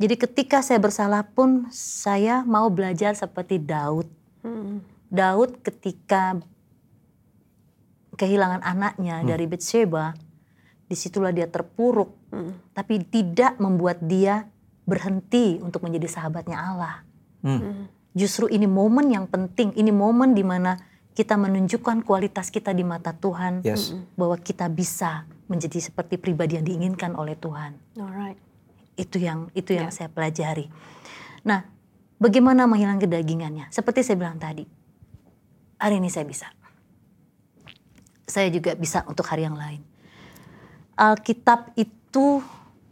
Jadi 0.00 0.14
ketika 0.16 0.60
saya 0.60 0.80
bersalah 0.80 1.24
pun 1.24 1.68
saya 1.72 2.42
mau 2.44 2.68
belajar 2.68 3.12
seperti 3.16 3.60
Daud. 3.60 4.08
Hmm. 4.44 4.80
Daud 5.08 5.60
ketika 5.60 6.40
kehilangan 8.16 8.60
anaknya 8.60 9.24
dari 9.24 9.48
Bathsheba, 9.48 10.12
di 10.90 10.98
situlah 10.98 11.30
dia 11.30 11.46
terpuruk, 11.46 12.10
tapi 12.74 12.98
tidak 13.06 13.62
membuat 13.62 14.02
dia 14.02 14.50
berhenti 14.82 15.62
untuk 15.62 15.86
menjadi 15.86 16.10
sahabatnya 16.10 16.58
Allah. 16.58 17.06
Hmm. 17.46 17.86
Justru 18.10 18.50
ini 18.50 18.66
momen 18.66 19.06
yang 19.14 19.30
penting, 19.30 19.70
ini 19.78 19.94
momen 19.94 20.34
di 20.34 20.42
mana 20.42 20.74
kita 21.14 21.38
menunjukkan 21.38 22.02
kualitas 22.02 22.50
kita 22.50 22.74
di 22.74 22.82
mata 22.82 23.14
Tuhan, 23.14 23.62
Yes. 23.62 23.94
bahwa 24.18 24.34
kita 24.34 24.66
bisa 24.66 25.30
menjadi 25.46 25.78
seperti 25.78 26.18
pribadi 26.18 26.58
yang 26.58 26.66
diinginkan 26.66 27.14
oleh 27.14 27.38
Tuhan 27.38 27.74
Alright. 27.98 28.38
itu 28.98 29.18
yang 29.22 29.46
itu 29.54 29.74
yang 29.78 29.90
Ya. 29.90 29.94
saya 29.94 30.08
pelajari. 30.10 30.66
Nah, 31.46 31.66
Bagaimana 32.20 32.68
menghilangkan 32.68 33.08
kedagingannya? 33.08 33.72
Seperti 33.72 34.04
saya 34.04 34.20
bilang 34.20 34.36
tadi, 34.36 34.68
hari 35.80 36.04
ini 36.04 36.12
saya 36.12 36.28
bisa. 36.28 36.52
Saya 38.28 38.52
juga 38.52 38.76
bisa 38.76 39.08
untuk 39.08 39.24
hari 39.24 39.48
yang 39.48 39.56
lain. 39.56 39.80
Alkitab 41.00 41.72
itu 41.80 42.44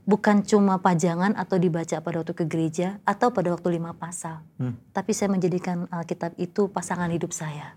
bukan 0.09 0.41
cuma 0.41 0.81
pajangan 0.81 1.37
atau 1.37 1.61
dibaca 1.61 2.01
pada 2.01 2.17
waktu 2.25 2.33
ke 2.33 2.49
gereja 2.49 2.97
atau 3.05 3.29
pada 3.29 3.53
waktu 3.53 3.77
lima 3.77 3.93
pasal. 3.93 4.41
Hmm. 4.57 4.81
Tapi 4.97 5.13
saya 5.13 5.29
menjadikan 5.29 5.85
Alkitab 5.93 6.33
itu 6.41 6.73
pasangan 6.73 7.13
hidup 7.13 7.37
saya. 7.37 7.77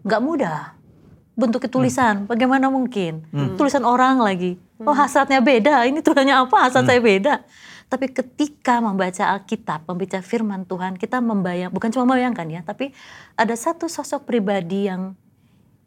Nggak 0.00 0.22
mudah. 0.24 0.60
Bentuknya 1.36 1.68
tulisan, 1.68 2.24
bagaimana 2.24 2.72
mungkin? 2.72 3.28
Tulisan 3.60 3.84
orang 3.84 4.16
lagi. 4.24 4.56
Oh 4.80 4.96
hasratnya 4.96 5.44
beda, 5.44 5.84
ini 5.84 6.00
tulisannya 6.00 6.32
apa? 6.32 6.56
Hasrat 6.64 6.88
saya 6.88 6.96
beda. 6.96 7.44
Tapi 7.92 8.08
ketika 8.08 8.80
membaca 8.80 9.36
Alkitab, 9.36 9.84
membaca 9.84 10.24
firman 10.24 10.64
Tuhan, 10.64 10.96
kita 10.96 11.20
membayang, 11.20 11.68
bukan 11.68 11.92
cuma 11.92 12.08
membayangkan 12.08 12.48
ya, 12.48 12.60
tapi 12.64 12.96
ada 13.36 13.52
satu 13.52 13.84
sosok 13.84 14.24
pribadi 14.24 14.88
yang 14.88 15.12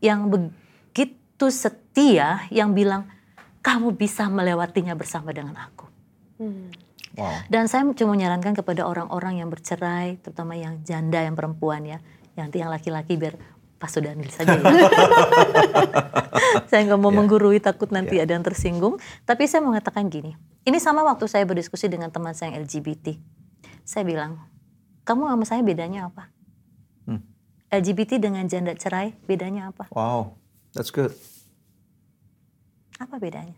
yang 0.05 0.29
begitu 0.29 1.49
setia 1.49 2.45
yang 2.53 2.77
bilang 2.77 3.09
kamu 3.59 3.95
bisa 3.95 4.31
melewatinya 4.31 4.95
bersama 4.95 5.35
dengan 5.35 5.55
aku. 5.59 5.85
Wow. 7.19 7.35
Dan 7.51 7.67
saya 7.67 7.83
cuma 7.91 8.15
menyarankan 8.15 8.55
kepada 8.55 8.87
orang-orang 8.87 9.43
yang 9.43 9.51
bercerai, 9.51 10.23
terutama 10.23 10.55
yang 10.55 10.79
janda, 10.87 11.19
yang 11.19 11.35
perempuan 11.35 11.83
ya, 11.83 11.99
yang 12.39 12.47
yang 12.55 12.71
laki-laki 12.71 13.19
biar 13.19 13.35
Pak 13.79 13.89
Sudanil 13.91 14.27
saja 14.31 14.55
ya. 14.59 14.63
saya 16.69 16.81
nggak 16.87 16.99
mau 16.99 17.11
Ya. 17.11 17.17
menggurui 17.19 17.59
takut 17.63 17.91
nanti 17.91 18.19
ada 18.19 18.35
yang 18.35 18.43
tersinggung. 18.43 18.99
Tapi 19.23 19.47
saya 19.47 19.63
mau 19.63 19.75
mengatakan 19.75 20.07
gini, 20.07 20.35
ini 20.67 20.77
sama 20.79 21.03
waktu 21.03 21.27
saya 21.27 21.43
berdiskusi 21.47 21.87
dengan 21.87 22.11
teman 22.11 22.35
saya 22.35 22.55
yang 22.55 22.67
LGBT. 22.67 23.15
Saya 23.87 24.03
bilang, 24.03 24.39
kamu 25.07 25.31
sama 25.31 25.45
saya 25.47 25.61
bedanya 25.63 26.11
apa? 26.11 26.27
Hmm. 27.07 27.23
LGBT 27.71 28.19
dengan 28.19 28.43
janda 28.51 28.75
cerai 28.75 29.15
bedanya 29.25 29.71
apa? 29.71 29.87
Wow, 29.95 30.35
that's 30.75 30.91
good. 30.91 31.15
Apa 32.99 33.15
bedanya? 33.17 33.55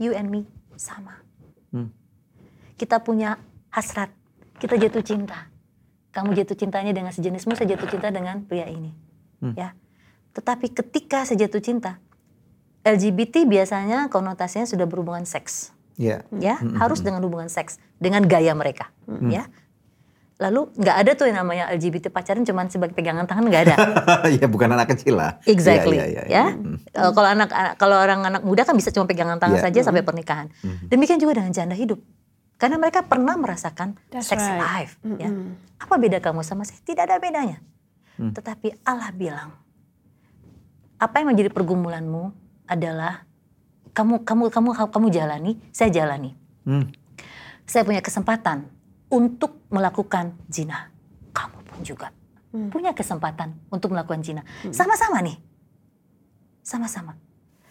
You 0.00 0.16
and 0.16 0.32
me 0.32 0.48
sama. 0.80 1.20
Hmm. 1.70 1.92
Kita 2.80 3.04
punya 3.04 3.36
hasrat, 3.68 4.08
kita 4.56 4.80
jatuh 4.80 5.04
cinta. 5.04 5.52
Kamu 6.12 6.36
jatuh 6.36 6.56
cintanya 6.56 6.92
dengan 6.92 7.12
sejenismu, 7.12 7.56
saya 7.56 7.76
jatuh 7.76 7.88
cinta 7.88 8.08
dengan 8.08 8.44
pria 8.44 8.68
ini. 8.68 8.92
Hmm. 9.44 9.54
Ya. 9.56 9.76
Tetapi 10.32 10.72
ketika 10.72 11.28
saya 11.28 11.44
jatuh 11.44 11.60
cinta, 11.60 12.00
LGBT 12.82 13.44
biasanya 13.46 14.08
konotasinya 14.08 14.66
sudah 14.66 14.88
berhubungan 14.88 15.28
seks. 15.28 15.70
Ya. 16.00 16.24
Ya, 16.32 16.56
harus 16.80 17.04
dengan 17.04 17.20
hubungan 17.22 17.52
seks, 17.52 17.76
dengan 18.00 18.24
gaya 18.24 18.56
mereka. 18.56 18.88
Ya. 19.28 19.46
Lalu 20.42 20.74
nggak 20.74 20.96
ada 21.06 21.10
tuh 21.14 21.30
yang 21.30 21.38
namanya 21.46 21.70
LGBT 21.70 22.10
pacaran 22.10 22.42
cuman 22.42 22.66
sebagai 22.66 22.98
pegangan 22.98 23.30
tangan 23.30 23.46
nggak 23.46 23.62
ada. 23.70 23.76
ya 24.42 24.50
bukan 24.50 24.74
anak 24.74 24.90
kecil 24.98 25.14
lah. 25.14 25.38
Exactly, 25.46 26.02
Ya, 26.02 26.06
ya, 26.10 26.22
ya, 26.22 26.24
ya. 26.26 26.44
Hmm. 26.50 26.82
Eh, 26.82 27.10
kalau 27.14 27.28
anak 27.30 27.48
kalau 27.78 27.96
orang 28.02 28.26
anak 28.26 28.42
muda 28.42 28.66
kan 28.66 28.74
bisa 28.74 28.90
cuma 28.90 29.06
pegangan 29.06 29.38
tangan 29.38 29.62
Iya. 29.62 29.70
saja 29.70 29.80
sampai 29.86 30.02
pernikahan. 30.02 30.50
Demikian 30.90 31.22
juga 31.22 31.38
dengan 31.38 31.54
janda 31.54 31.78
hidup. 31.78 32.02
Karena 32.58 32.78
mereka 32.78 33.06
pernah 33.06 33.38
merasakan 33.38 33.94
That's 34.10 34.30
sex 34.30 34.38
right. 34.38 34.58
life, 34.58 34.92
ya. 35.18 35.30
Apa 35.78 35.94
beda 35.98 36.18
kamu 36.18 36.42
sama 36.42 36.62
saya? 36.66 36.78
Tidak 36.82 37.02
ada 37.06 37.18
bedanya. 37.22 37.58
Hmm. 38.18 38.34
Tetapi 38.34 38.82
Allah 38.82 39.10
bilang, 39.14 39.50
apa 40.98 41.14
yang 41.22 41.34
menjadi 41.34 41.50
pergumulanmu 41.50 42.30
adalah 42.66 43.26
kamu 43.94 44.22
kamu 44.22 44.44
kamu 44.54 44.68
kamu 44.90 45.06
jalani, 45.10 45.52
saya 45.70 45.90
jalani. 45.90 46.34
Hmm. 46.62 46.90
Saya 47.66 47.82
punya 47.82 47.98
kesempatan 47.98 48.66
untuk 49.12 49.68
melakukan 49.68 50.32
zina. 50.48 50.88
Kamu 51.36 51.58
pun 51.68 51.80
juga 51.84 52.08
punya 52.52 52.92
kesempatan 52.92 53.56
untuk 53.72 53.96
melakukan 53.96 54.20
zina. 54.20 54.44
Sama-sama 54.68 55.24
nih. 55.24 55.40
Sama-sama. 56.60 57.16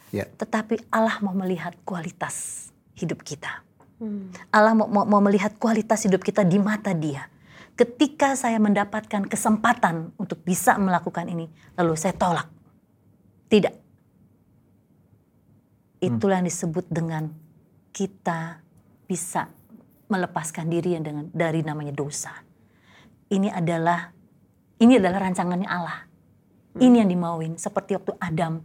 Ya. 0.09 0.25
Tetapi 0.25 0.89
Allah 0.89 1.21
mau 1.21 1.37
melihat 1.37 1.77
kualitas 1.85 2.67
hidup 2.97 3.21
kita. 3.21 3.61
Hmm. 4.01 4.33
Allah 4.49 4.73
mau, 4.73 4.89
mau, 4.89 5.05
mau 5.05 5.21
melihat 5.21 5.55
kualitas 5.61 6.01
hidup 6.03 6.25
kita 6.25 6.41
di 6.41 6.57
mata 6.57 6.91
dia. 6.97 7.29
Ketika 7.77 8.35
saya 8.35 8.57
mendapatkan 8.57 9.29
kesempatan 9.29 10.11
untuk 10.17 10.41
bisa 10.43 10.75
melakukan 10.75 11.29
ini, 11.29 11.47
lalu 11.77 11.93
saya 11.95 12.17
tolak. 12.17 12.49
Tidak. 13.47 13.75
Itulah 16.01 16.41
yang 16.41 16.49
disebut 16.49 16.89
dengan 16.89 17.29
kita 17.93 18.59
bisa 19.05 19.47
melepaskan 20.11 20.67
diri 20.67 20.93
yang 20.93 21.01
dengan 21.01 21.25
dari 21.31 21.63
namanya 21.63 21.95
dosa. 21.95 22.35
Ini 23.31 23.47
adalah 23.47 24.11
ini 24.77 24.99
adalah 24.99 25.23
rancangannya 25.23 25.65
Allah. 25.65 26.03
Ini 26.75 27.03
yang 27.03 27.09
dimauin 27.09 27.55
seperti 27.55 27.95
waktu 27.95 28.11
Adam 28.17 28.59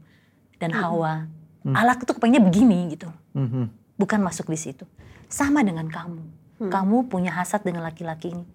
dan 0.59 0.71
Hawa. 0.75 1.27
Allah 1.67 1.95
itu 1.95 2.07
kepengennya 2.07 2.43
begini 2.43 2.95
gitu 2.95 3.11
Mhm. 3.35 3.99
bukan 3.99 4.23
masuk 4.23 4.47
di 4.47 4.59
situ. 4.59 4.87
Sama 5.27 5.63
dengan 5.63 5.87
kamu. 5.87 6.23
Kamu 6.67 7.11
punya 7.11 7.35
hasad 7.35 7.63
dengan 7.63 7.83
laki-laki 7.83 8.31
ini. 8.31 8.47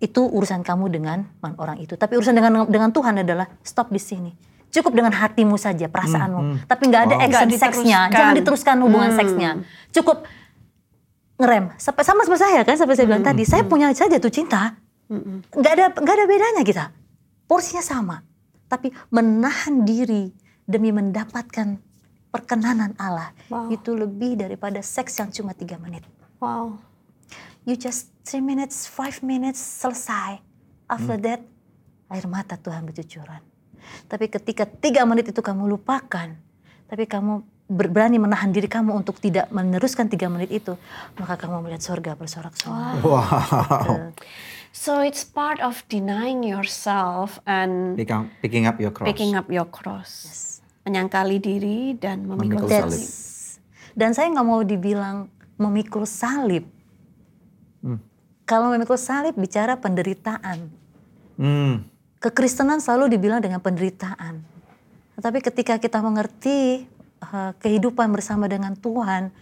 Itu 0.00 0.26
urusan 0.26 0.60
kamu 0.60 0.88
dengan 0.90 1.28
orang 1.56 1.78
itu. 1.78 1.94
Tapi 1.94 2.16
urusan 2.16 2.32
dengan 2.32 2.64
dengan 2.66 2.90
Tuhan 2.90 3.20
adalah 3.20 3.46
stop 3.60 3.88
di 3.88 4.00
sini. 4.00 4.32
Cukup 4.68 4.90
dengan 4.90 5.14
hatimu 5.14 5.54
saja, 5.54 5.86
perasaanmu. 5.86 6.66
Tapi 6.66 6.82
nggak 6.90 7.02
ada 7.06 7.14
Wow. 7.14 7.24
action 7.30 7.48
seksnya. 7.54 7.98
Jangan 8.10 8.34
diteruskan 8.34 8.76
hubungan 8.82 9.14
Hmm. 9.14 9.18
seksnya. 9.20 9.50
Cukup 9.94 10.26
ngerem. 11.36 11.74
Sampai 11.76 12.02
sama 12.06 12.22
seperti 12.22 12.42
saya 12.46 12.60
kan, 12.62 12.74
seperti 12.78 13.02
saya 13.02 13.08
bilang 13.10 13.24
tadi. 13.26 13.42
Saya 13.42 13.62
punya 13.66 13.90
saya 13.92 14.18
jatuh 14.18 14.32
cinta. 14.32 14.78
Nggak 15.52 15.72
ada 15.74 15.84
nggak 15.94 16.14
ada 16.14 16.24
bedanya 16.26 16.62
kita. 16.62 16.84
Porsinya 17.44 17.84
sama. 17.84 18.16
Tapi 18.66 18.90
menahan 19.12 19.84
diri 19.84 20.32
demi 20.64 20.90
mendapatkan 20.90 21.76
perkenanan 22.32 22.96
Allah 22.98 23.30
Wow. 23.46 23.70
itu 23.70 23.94
lebih 23.94 24.34
daripada 24.40 24.82
seks 24.82 25.14
yang 25.20 25.30
cuma 25.30 25.54
tiga 25.54 25.78
menit. 25.78 26.02
Wow. 26.42 26.80
You 27.64 27.78
just 27.78 28.10
three 28.26 28.42
minutes, 28.42 28.84
five 28.90 29.22
minutes 29.22 29.60
selesai. 29.60 30.42
After 30.84 31.16
that, 31.24 31.40
air 32.10 32.26
mata 32.28 32.60
Tuhan 32.60 32.84
bercucuran. 32.84 33.40
Tapi 34.10 34.28
ketika 34.28 34.68
tiga 34.68 35.04
menit 35.08 35.32
itu 35.32 35.40
kamu 35.40 35.68
lupakan, 35.68 36.34
tapi 36.88 37.04
kamu 37.08 37.40
berani 37.74 38.22
menahan 38.22 38.54
diri 38.54 38.70
kamu 38.70 38.94
untuk 38.94 39.18
tidak 39.18 39.50
meneruskan 39.50 40.06
tiga 40.06 40.30
menit 40.30 40.54
itu, 40.54 40.78
maka 41.18 41.34
kamu 41.34 41.66
melihat 41.66 41.82
surga 41.82 42.14
bersorak-sorak. 42.14 43.02
Wow. 43.02 44.14
So 44.74 45.02
it's 45.06 45.22
part 45.22 45.62
of 45.62 45.86
denying 45.86 46.42
yourself 46.42 47.38
and 47.46 47.94
picking 48.42 48.66
up 48.66 48.82
your 48.82 48.90
cross. 48.90 49.06
picking 49.06 49.38
up 49.38 49.46
your 49.46 49.70
cross. 49.70 50.12
Menyangkali 50.82 51.38
diri 51.38 51.94
dan 51.94 52.26
memikul 52.26 52.66
Memikul 52.66 52.70
salib. 52.70 53.06
Dan 53.94 54.10
saya 54.18 54.26
nggak 54.34 54.46
mau 54.46 54.60
dibilang 54.66 55.30
memikul 55.54 56.02
salib. 56.10 56.66
Hmm. 57.86 58.02
Kalau 58.42 58.74
memikul 58.74 58.98
salib 58.98 59.38
bicara 59.38 59.78
penderitaan. 59.78 60.66
Hmm. 61.38 61.86
Kekristenan 62.18 62.82
selalu 62.82 63.14
dibilang 63.14 63.38
dengan 63.38 63.62
penderitaan. 63.62 64.42
Tetapi 65.14 65.38
ketika 65.38 65.78
kita 65.78 66.02
mengerti 66.02 66.90
uh, 67.26 67.52
kehidupan 67.58 68.10
bersama 68.10 68.44
dengan 68.44 68.74
Tuhan, 68.74 69.32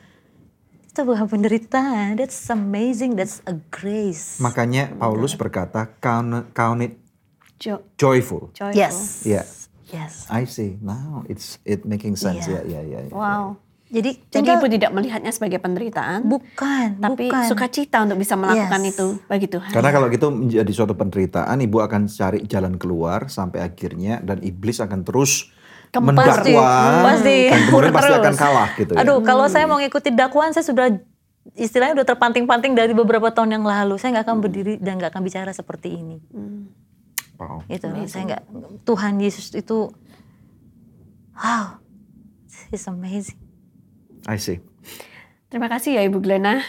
itu 0.85 1.01
bukan 1.03 1.27
penderitaan. 1.27 2.17
That's 2.17 2.39
amazing. 2.47 3.17
That's 3.17 3.41
a 3.45 3.57
grace. 3.69 4.37
Makanya 4.39 4.93
Paulus 4.93 5.33
berkata 5.35 5.89
count, 5.99 6.53
count 6.53 6.81
it 6.81 7.01
Jo- 7.57 7.83
joyful. 7.95 8.51
joyful. 8.53 8.75
yes. 8.75 9.23
Yeah. 9.23 9.47
Yes. 9.89 10.27
I 10.27 10.45
see. 10.45 10.77
Now 10.79 11.23
it's 11.27 11.63
it 11.63 11.85
making 11.85 12.17
sense. 12.17 12.45
Iya. 12.45 12.65
Ya, 12.65 12.81
ya, 12.81 12.81
ya. 12.83 13.01
ya. 13.07 13.13
Wow. 13.13 13.61
Jadi, 13.93 14.25
Jadi 14.25 14.49
tinggal- 14.49 14.57
ibu 14.57 14.67
tidak 14.73 14.91
melihatnya 14.91 15.29
sebagai 15.29 15.61
penderitaan, 15.61 16.25
bukan, 16.25 16.97
tapi 16.97 17.29
bukan. 17.29 17.45
sukacita 17.45 18.01
untuk 18.01 18.17
bisa 18.17 18.41
melakukan 18.41 18.81
Yes. 18.83 18.97
itu 18.97 19.07
bagi 19.29 19.53
Tuhan. 19.53 19.69
Karena 19.69 19.93
kalau 19.93 20.09
gitu 20.09 20.33
menjadi 20.33 20.73
suatu 20.73 20.97
penderitaan, 20.97 21.61
ibu 21.61 21.77
akan 21.77 22.09
cari 22.09 22.41
jalan 22.49 22.81
keluar 22.81 23.29
sampai 23.29 23.61
akhirnya 23.61 24.25
dan 24.25 24.41
iblis 24.41 24.81
akan 24.81 25.05
terus. 25.05 25.53
Mendakwa 26.01 27.05
Pasti. 27.05 27.53
dan 27.53 27.61
kemudian 27.69 27.93
pasti 27.93 28.09
Terus. 28.09 28.25
akan 28.25 28.35
kalah 28.41 28.69
gitu 28.81 28.93
ya. 28.97 28.99
Aduh, 29.05 29.19
kalau 29.21 29.45
saya 29.53 29.69
mau 29.69 29.77
ngikuti 29.77 30.09
dakwaan, 30.09 30.57
saya 30.57 30.65
sudah 30.65 30.89
istilahnya 31.53 32.01
udah 32.01 32.07
terpanting-panting 32.09 32.73
dari 32.73 32.97
beberapa 32.97 33.29
tahun 33.29 33.61
yang 33.61 33.65
lalu. 33.69 34.01
Saya 34.01 34.17
nggak 34.17 34.25
akan 34.25 34.39
berdiri 34.41 34.81
dan 34.81 34.97
nggak 34.97 35.13
akan 35.13 35.23
bicara 35.27 35.53
seperti 35.53 36.01
ini. 36.01 36.17
Wow. 37.37 37.61
Gitu, 37.69 37.85
saya 38.09 38.23
nggak. 38.25 38.43
Tuhan 38.89 39.21
Yesus 39.21 39.53
itu, 39.53 39.93
wow, 41.37 41.77
it's 42.73 42.89
amazing. 42.89 43.37
I 44.25 44.41
see. 44.41 44.65
Terima 45.53 45.69
kasih 45.69 46.01
ya 46.01 46.03
Ibu 46.09 46.25
Glena. 46.25 46.65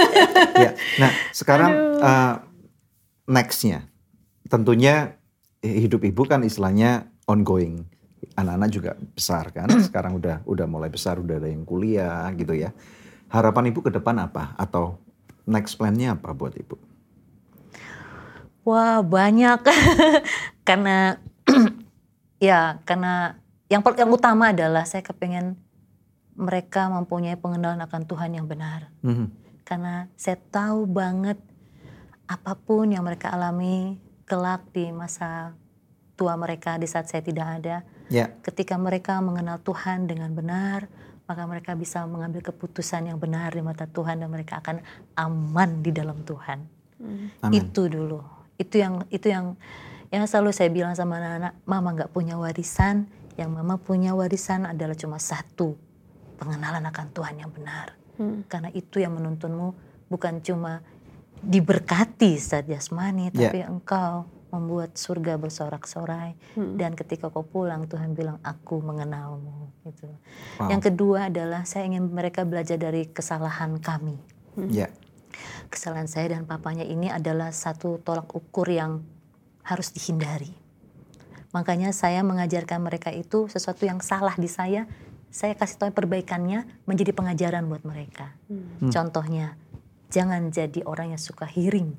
ya. 0.64 0.76
Nah, 1.00 1.10
sekarang 1.32 1.72
uh, 1.96 2.34
nextnya, 3.24 3.88
tentunya 4.52 5.16
hidup 5.64 6.04
ibu 6.04 6.28
kan 6.28 6.44
istilahnya 6.44 7.08
ongoing. 7.24 7.88
Anak-anak 8.34 8.70
juga 8.72 8.90
besar 9.14 9.54
kan. 9.54 9.70
Sekarang 9.86 10.18
udah 10.18 10.42
udah 10.42 10.66
mulai 10.66 10.90
besar, 10.90 11.22
udah 11.22 11.38
ada 11.38 11.46
yang 11.46 11.62
kuliah 11.62 12.26
gitu 12.34 12.56
ya. 12.56 12.74
Harapan 13.30 13.70
ibu 13.70 13.84
ke 13.84 13.90
depan 13.94 14.18
apa? 14.18 14.58
Atau 14.58 14.98
next 15.46 15.78
plan-nya 15.78 16.18
apa 16.18 16.34
buat 16.34 16.54
ibu? 16.58 16.74
Wah 18.66 18.98
banyak 18.98 19.62
karena 20.68 21.22
ya 22.42 22.82
karena 22.82 23.38
yang 23.70 23.82
yang 23.82 24.10
utama 24.10 24.50
adalah 24.50 24.82
saya 24.82 25.06
kepengen 25.06 25.54
mereka 26.36 26.92
mempunyai 26.92 27.38
pengenalan 27.38 27.80
akan 27.86 28.02
Tuhan 28.04 28.36
yang 28.36 28.46
benar. 28.46 28.92
Mhm. 29.00 29.26
Karena 29.66 30.06
saya 30.14 30.38
tahu 30.38 30.86
banget 30.86 31.40
apa 32.26 32.58
pun 32.58 32.90
yang 32.90 33.06
mereka 33.06 33.30
alami 33.30 33.98
kelak 34.26 34.66
di 34.74 34.90
masa 34.90 35.54
tua 36.18 36.34
mereka 36.34 36.74
di 36.76 36.86
saat 36.86 37.06
saya 37.06 37.22
tidak 37.22 37.62
ada. 37.62 37.86
Ya, 38.06 38.30
Ketika 38.42 38.78
mereka 38.78 39.18
mengenal 39.18 39.58
Tuhan 39.60 40.06
dengan 40.06 40.30
benar, 40.30 40.86
maka 41.26 41.42
mereka 41.42 41.74
bisa 41.74 42.06
mengambil 42.06 42.38
keputusan 42.38 43.10
yang 43.10 43.18
benar 43.18 43.50
di 43.50 43.58
mata 43.58 43.84
Tuhan 43.84 44.22
dan 44.22 44.30
mereka 44.30 44.62
akan 44.62 44.78
aman 45.18 45.82
di 45.82 45.90
dalam 45.90 46.22
Tuhan. 46.22 46.58
amin. 47.42 47.52
Itu 47.52 47.90
dulu. 47.90 48.22
Itu 48.56 48.78
yang 48.78 49.04
itu 49.10 49.26
yang 49.28 49.58
yang 50.14 50.22
selalu 50.24 50.54
saya 50.54 50.70
bilang 50.70 50.94
sama 50.94 51.18
anak-anak, 51.18 51.52
mama 51.66 51.88
nggak 51.92 52.10
punya 52.14 52.38
warisan, 52.38 53.10
yang 53.34 53.50
mama 53.50 53.74
punya 53.76 54.14
warisan 54.14 54.70
adalah 54.70 54.94
cuma 54.94 55.18
satu, 55.18 55.74
pengenalan 56.38 56.86
akan 56.86 57.06
Tuhan 57.10 57.34
yang 57.42 57.50
benar. 57.50 57.98
Karena 58.46 58.70
itu 58.72 59.02
yang 59.02 59.12
menuntunmu 59.12 59.74
bukan 60.08 60.40
cuma 60.40 60.80
diberkati 61.42 62.38
saat 62.40 62.64
jasmani, 62.64 63.28
Ya. 63.30 63.50
tapi 63.52 63.60
engkau 63.60 64.24
membuat 64.54 64.94
surga 64.94 65.36
bersorak-sorai 65.42 66.38
dan 66.78 66.94
ketika 66.94 67.28
kau 67.28 67.42
pulang 67.42 67.90
Tuhan 67.90 68.14
bilang 68.14 68.38
aku 68.46 68.78
mengenalmu 68.78 69.74
gitu. 69.82 70.06
Wow. 70.62 70.70
Yang 70.70 70.82
kedua 70.92 71.18
adalah 71.28 71.66
saya 71.66 71.90
ingin 71.90 72.08
mereka 72.08 72.46
belajar 72.46 72.78
dari 72.78 73.10
kesalahan 73.10 73.76
kami 73.82 74.36
Ya, 74.56 74.88
kesalahan 75.68 76.08
saya 76.08 76.32
dan 76.32 76.48
papanya 76.48 76.80
ini 76.80 77.12
adalah 77.12 77.52
satu 77.52 78.00
tolak 78.00 78.32
ukur 78.32 78.64
yang 78.72 79.04
harus 79.60 79.92
dihindari. 79.92 80.48
Makanya 81.52 81.92
saya 81.92 82.24
mengajarkan 82.24 82.80
mereka 82.80 83.12
itu 83.12 83.44
sesuatu 83.52 83.84
yang 83.84 84.00
salah 84.00 84.32
di 84.40 84.48
saya, 84.48 84.88
saya 85.28 85.52
kasih 85.52 85.76
tahu 85.76 85.90
perbaikannya 85.92 86.64
menjadi 86.88 87.12
pengajaran 87.12 87.68
buat 87.68 87.84
mereka. 87.84 88.32
Contohnya, 88.88 89.60
jangan 90.08 90.48
jadi 90.48 90.80
orang 90.88 91.12
yang 91.12 91.20
suka 91.20 91.44
hearing, 91.44 91.92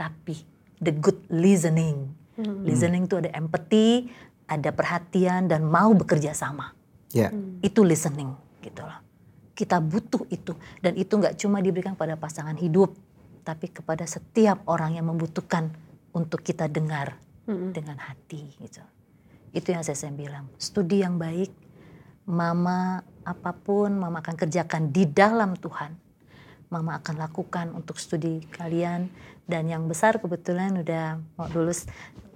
tapi 0.00 0.48
the 0.82 0.94
good 0.94 1.18
listening. 1.30 2.14
Listening 2.38 3.10
itu 3.10 3.18
ada 3.18 3.34
empathy, 3.34 4.14
ada 4.46 4.70
perhatian 4.70 5.50
dan 5.50 5.66
mau 5.66 5.90
bekerja 5.90 6.30
sama 6.30 6.70
ya, 7.10 7.34
itu 7.66 7.82
listening 7.82 8.30
gitu 8.62 8.86
loh. 8.86 9.02
Kita 9.58 9.82
butuh 9.82 10.22
itu 10.30 10.54
dan 10.78 10.94
itu 10.94 11.18
nggak 11.18 11.34
cuma 11.34 11.58
diberikan 11.58 11.98
pada 11.98 12.14
pasangan 12.14 12.54
hidup, 12.54 12.94
tapi 13.42 13.74
kepada 13.74 14.06
setiap 14.06 14.62
orang 14.70 14.94
yang 14.94 15.10
membutuhkan 15.10 15.74
untuk 16.14 16.46
kita 16.46 16.70
dengar 16.70 17.18
dengan 17.48 17.98
hati 17.98 18.54
gitu. 18.62 18.86
Itu 19.50 19.72
yang 19.72 19.82
saya, 19.82 19.98
saya 19.98 20.14
bilang. 20.14 20.46
Studi 20.60 21.02
yang 21.02 21.18
baik, 21.18 21.50
mama 22.28 23.02
apa 23.26 23.50
pun 23.56 23.98
mama 23.98 24.20
akan 24.20 24.36
kerjakan 24.36 24.94
di 24.94 25.08
dalam 25.10 25.56
Tuhan. 25.58 25.96
Mama 26.68 27.00
akan 27.00 27.16
lakukan 27.16 27.72
untuk 27.72 27.96
studi 27.96 28.44
kalian 28.52 29.08
dan 29.48 29.64
yang 29.66 29.88
besar 29.88 30.20
kebetulan 30.20 30.76
udah 30.76 31.18
mau 31.34 31.48
lulus 31.50 31.88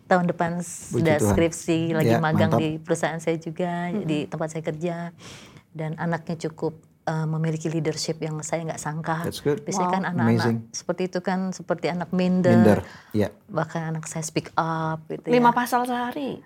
tahun 0.09 0.29
depan 0.33 0.64
sudah 0.64 1.20
skripsi 1.20 1.92
lagi 1.92 2.16
Ya, 2.16 2.20
magang 2.20 2.53
mantap. 2.53 2.61
di 2.61 2.81
perusahaan 2.81 3.20
saya 3.20 3.37
juga 3.37 3.92
di 3.92 4.25
tempat 4.29 4.48
saya 4.53 4.64
kerja. 4.64 4.96
Dan 5.72 5.96
anaknya 5.96 6.37
cukup 6.48 6.77
uh, 7.05 7.27
memiliki 7.27 7.67
leadership 7.67 8.19
yang 8.19 8.38
saya 8.41 8.62
nggak 8.65 8.79
sangka. 8.79 9.23
That's 9.23 9.38
good. 9.38 9.62
Biasanya 9.62 9.88
Wow. 9.88 9.95
kan 9.95 10.03
anak-anak 10.05 10.71
seperti 10.71 11.03
itu 11.07 11.19
kan 11.19 11.38
seperti 11.51 11.87
anak 11.88 12.11
minder, 12.11 12.53
minder. 12.53 12.79
Ya, 13.11 13.29
bahkan 13.47 13.91
anak 13.91 14.07
saya 14.07 14.21
speak 14.21 14.51
up 14.55 15.03
gitu 15.07 15.27
Lima 15.29 15.51
ya. 15.51 15.55
pasal 15.55 15.83
sehari. 15.83 16.41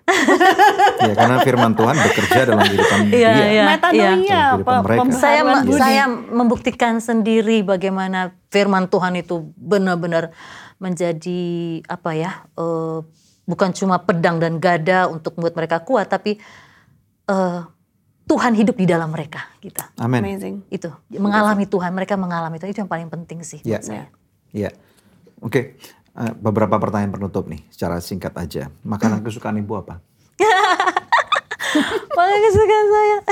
ya 1.01 1.13
karena 1.13 1.37
firman 1.39 1.73
Tuhan 1.73 1.95
bekerja 1.95 2.39
dalam 2.45 2.63
kehidupan 2.63 2.99
Iya, 3.13 3.31
dia. 3.31 3.45
iya. 3.47 3.63
Metanoia, 3.67 4.41
pembaharuan 4.59 5.09
Saya 5.13 5.41
me- 5.41 5.63
budi. 5.63 5.77
saya 5.77 6.03
membuktikan 6.09 6.93
sendiri 6.97 7.61
bagaimana 7.61 8.19
firman 8.47 8.85
Tuhan 8.85 9.15
itu 9.15 9.53
benar-benar 9.55 10.33
menjadi 10.77 11.41
apa 11.85 12.11
ya? 12.13 12.31
eh, 12.53 12.99
bukan 13.43 13.71
cuma 13.71 13.97
pedang 13.97 14.37
dan 14.37 14.57
gada 14.57 15.07
untuk 15.07 15.35
membuat 15.35 15.55
mereka 15.55 15.77
kuat, 15.79 16.05
tapi 16.05 16.35
eh, 17.25 17.59
Tuhan 18.27 18.53
hidup 18.53 18.75
di 18.75 18.83
dalam 18.83 19.07
mereka 19.07 19.47
gitu. 19.57 19.79
Amin. 19.95 20.19
Amazing. 20.19 20.55
Itu 20.67 20.91
mengalami 21.09 21.63
Tuhan, 21.63 21.95
mereka 21.95 22.13
mengalami 22.13 22.59
itu 22.59 22.67
itu 22.67 22.77
yang 22.77 22.91
paling 22.91 23.07
penting 23.07 23.39
sih 23.41 23.63
Ya. 23.63 23.79
buat 23.79 23.87
saya. 23.87 24.05
Ya, 24.51 24.69
oke. 25.39 25.79
Eh, 26.17 26.33
beberapa 26.35 26.75
pertanyaan 26.75 27.13
penutup 27.13 27.45
nih, 27.45 27.63
secara 27.69 27.97
singkat 27.97 28.33
aja. 28.33 28.67
Makanan 28.81 29.21
kesukaan 29.21 29.55
ibu 29.55 29.77
apa? 29.77 30.03
Paling 32.17 32.41
kesukaan 32.43 32.87
saya. 32.89 33.17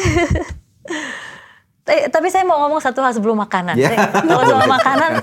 Eh, 1.85 2.09
tapi 2.09 2.33
saya 2.33 2.41
mau 2.41 2.65
ngomong 2.65 2.81
satu 2.81 2.97
hal 3.05 3.13
sebelum 3.13 3.37
makanan. 3.37 3.77
Ya. 3.77 3.93
Saya- 3.93 4.09
Kalau 4.25 4.41
soal 4.41 4.65
makanan, 4.65 5.21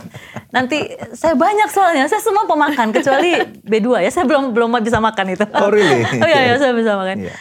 nanti 0.55 0.79
saya 1.11 1.35
banyak 1.35 1.67
soalnya. 1.67 2.07
Saya 2.07 2.23
semua 2.23 2.47
pemakan 2.47 2.95
kecuali 2.95 3.35
B2 3.67 3.99
ya. 3.99 4.11
Saya 4.15 4.31
belum 4.31 4.55
belum 4.55 4.71
bisa 4.79 5.03
makan 5.03 5.35
itu. 5.35 5.43
Oh, 5.59 5.67
really? 5.67 6.07
oh 6.23 6.29
iya, 6.31 6.55
iya 6.55 6.55
saya 6.55 6.71
bisa 6.71 6.95
makan. 6.95 7.19
Iya. 7.19 7.35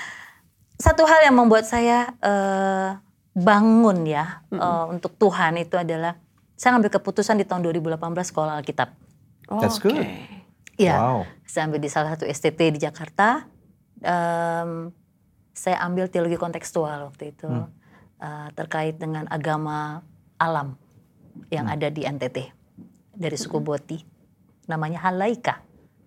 Satu 0.81 1.05
hal 1.05 1.29
yang 1.29 1.37
membuat 1.37 1.69
saya 1.69 2.09
eh, 2.17 2.97
bangun 3.37 4.01
ya 4.09 4.41
eh, 4.49 4.85
untuk 4.89 5.13
Tuhan 5.21 5.61
itu 5.61 5.77
adalah 5.77 6.17
saya 6.57 6.77
ngambil 6.77 6.97
keputusan 6.97 7.37
di 7.37 7.45
tahun 7.45 7.65
2018 7.69 8.01
sekolah 8.01 8.57
Alkitab. 8.61 8.89
That's 9.61 9.77
Oke. 9.77 9.93
good. 9.93 10.05
Iya. 10.81 10.97
Wow. 10.97 11.19
Saya 11.45 11.69
ambil 11.69 11.81
di 11.81 11.89
salah 11.89 12.17
satu 12.17 12.25
STT 12.25 12.77
di 12.77 12.79
Jakarta. 12.81 13.45
Em, 14.01 14.89
saya 15.53 15.77
ambil 15.85 16.09
teologi 16.09 16.37
kontekstual 16.41 17.13
waktu 17.13 17.33
itu 17.33 17.49
eh, 18.17 18.49
terkait 18.57 18.97
dengan 18.97 19.29
agama 19.29 20.01
alam 20.41 20.77
yang 21.53 21.69
ada 21.69 21.89
di 21.93 22.01
NTT 22.05 22.37
dari 23.13 23.37
suku 23.37 23.61
Boti. 23.61 24.01
Namanya 24.65 25.05
Halaika, 25.05 25.61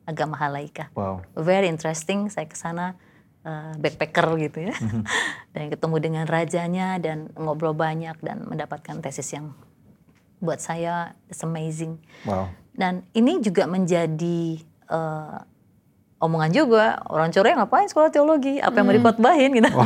agama 0.07 0.39
Halaika. 0.39 0.91
Wow. 0.95 1.23
Very 1.39 1.71
interesting. 1.71 2.31
Saya 2.31 2.47
ke 2.51 2.57
sana 2.59 2.99
eh, 3.45 3.73
backpacker 3.79 4.29
gitu 4.41 4.59
ya, 4.69 4.75
dan 5.55 5.65
ketemu 5.71 5.97
dengan 6.01 6.25
rajanya 6.27 6.99
dan 6.99 7.31
ngobrol 7.39 7.77
banyak 7.77 8.17
dan 8.25 8.45
mendapatkan 8.49 8.99
tesis 9.05 9.31
yang 9.37 9.55
buat 10.43 10.61
saya 10.61 11.17
it's 11.31 11.45
amazing. 11.47 12.01
Wow. 12.27 12.51
Dan 12.75 13.07
ini 13.15 13.39
juga 13.39 13.71
menjadi 13.71 14.61
eh, 14.91 15.39
omongan 16.25 16.51
juga 16.51 16.97
orang 17.13 17.29
Korea 17.29 17.53
ngapain 17.61 17.85
sekolah 17.85 18.09
teologi? 18.09 18.57
Apa 18.57 18.81
yang 18.81 18.87
mau 18.89 18.97
dikotbahin 18.97 19.51
gitu? 19.53 19.69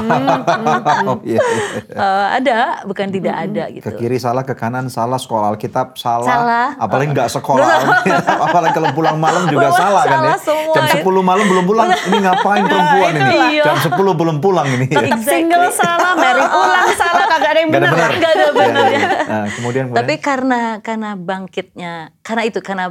Oh, 1.09 1.18
iya, 1.24 1.40
iya. 1.40 1.64
Eh, 1.88 2.27
ada, 2.42 2.57
bukan 2.85 3.09
tidak 3.09 3.35
ada 3.35 3.64
gitu. 3.72 3.85
Ke 3.87 3.90
kiri 3.96 4.18
salah, 4.20 4.44
ke 4.44 4.53
kanan 4.53 4.92
salah, 4.92 5.16
sekolah 5.16 5.55
Alkitab 5.55 5.96
salah. 5.96 6.27
Salah. 6.27 6.68
Apalagi 6.77 7.14
nggak 7.16 7.31
sekolah 7.33 7.64
Alkitab, 7.64 8.38
apalagi 8.51 8.72
kalau 8.77 8.90
pulang 8.92 9.16
malam 9.16 9.48
juga 9.48 9.72
Wah, 9.72 9.79
salah 9.79 10.03
kan 10.05 10.18
ya. 10.20 10.37
salah 10.37 10.38
semua. 10.42 10.74
Jam 10.77 10.85
10 11.01 11.22
malam 11.24 11.44
belum 11.48 11.64
pulang, 11.64 11.88
ini 11.88 12.16
ngapain 12.20 12.64
perempuan 12.66 13.12
ini? 13.16 13.35
Jam 13.64 13.77
10 13.81 14.20
belum 14.20 14.37
pulang 14.42 14.66
ini. 14.68 14.87
ya. 14.90 15.01
Tetap 15.01 15.20
single 15.24 15.68
salah, 15.72 16.12
married 16.18 16.51
ulang 16.62 16.90
salah, 16.94 17.24
kagak 17.27 17.51
ada 17.57 17.61
yang 17.64 17.70
benar. 17.72 17.90
Nggak 18.12 18.33
ada 18.37 18.46
benar 18.53 18.87
ya. 18.88 19.09
Nah, 19.29 19.46
kemudian, 19.55 19.85
Tapi 19.94 20.14
karena 20.20 20.61
karena 20.85 21.11
bangkitnya, 21.16 21.92
karena 22.20 22.42
itu 22.44 22.59
karena 22.61 22.85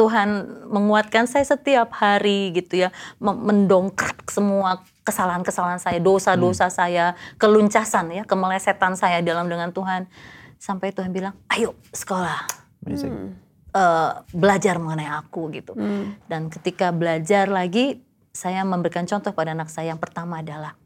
Tuhan 0.00 0.28
menguatkan 0.72 1.28
saya 1.28 1.44
setiap 1.44 1.92
hari 1.92 2.56
gitu 2.56 2.88
ya, 2.88 2.88
mendongkrak 3.20 4.32
semua 4.32 4.80
kesalahan-kesalahan 5.04 5.76
saya, 5.76 6.00
dosa-dosa 6.00 6.72
saya, 6.72 7.12
keluncasan 7.36 8.08
ya, 8.08 8.22
kemelesetan 8.24 8.96
saya 8.96 9.20
dalam 9.20 9.52
dengan 9.52 9.76
Tuhan. 9.76 10.08
Sampai 10.56 10.96
Tuhan 10.96 11.12
bilang, 11.12 11.36
ayo 11.52 11.76
sekolah, 11.92 12.48
Amazing. 12.88 13.36
eh, 13.76 14.10
belajar 14.32 14.80
mengenai 14.80 15.12
aku 15.20 15.52
gitu. 15.52 15.76
Dan 16.24 16.48
ketika 16.48 16.96
belajar 16.96 17.52
lagi, 17.52 18.00
saya 18.32 18.64
memberikan 18.64 19.04
contoh 19.04 19.36
pada 19.36 19.52
anak 19.52 19.68
saya. 19.68 19.92
Yang 19.92 20.00
pertama 20.00 20.40
adalah 20.40 20.80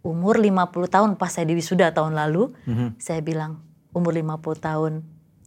umur 0.00 0.40
50 0.40 0.88
tahun 0.88 1.10
pas 1.20 1.28
saya 1.28 1.44
di 1.44 1.52
wisuda 1.52 1.92
tahun 1.92 2.16
lalu, 2.16 2.48
saya 2.96 3.20
bilang 3.20 3.60
umur 3.92 4.16
50 4.16 4.40
tahun 4.56 4.92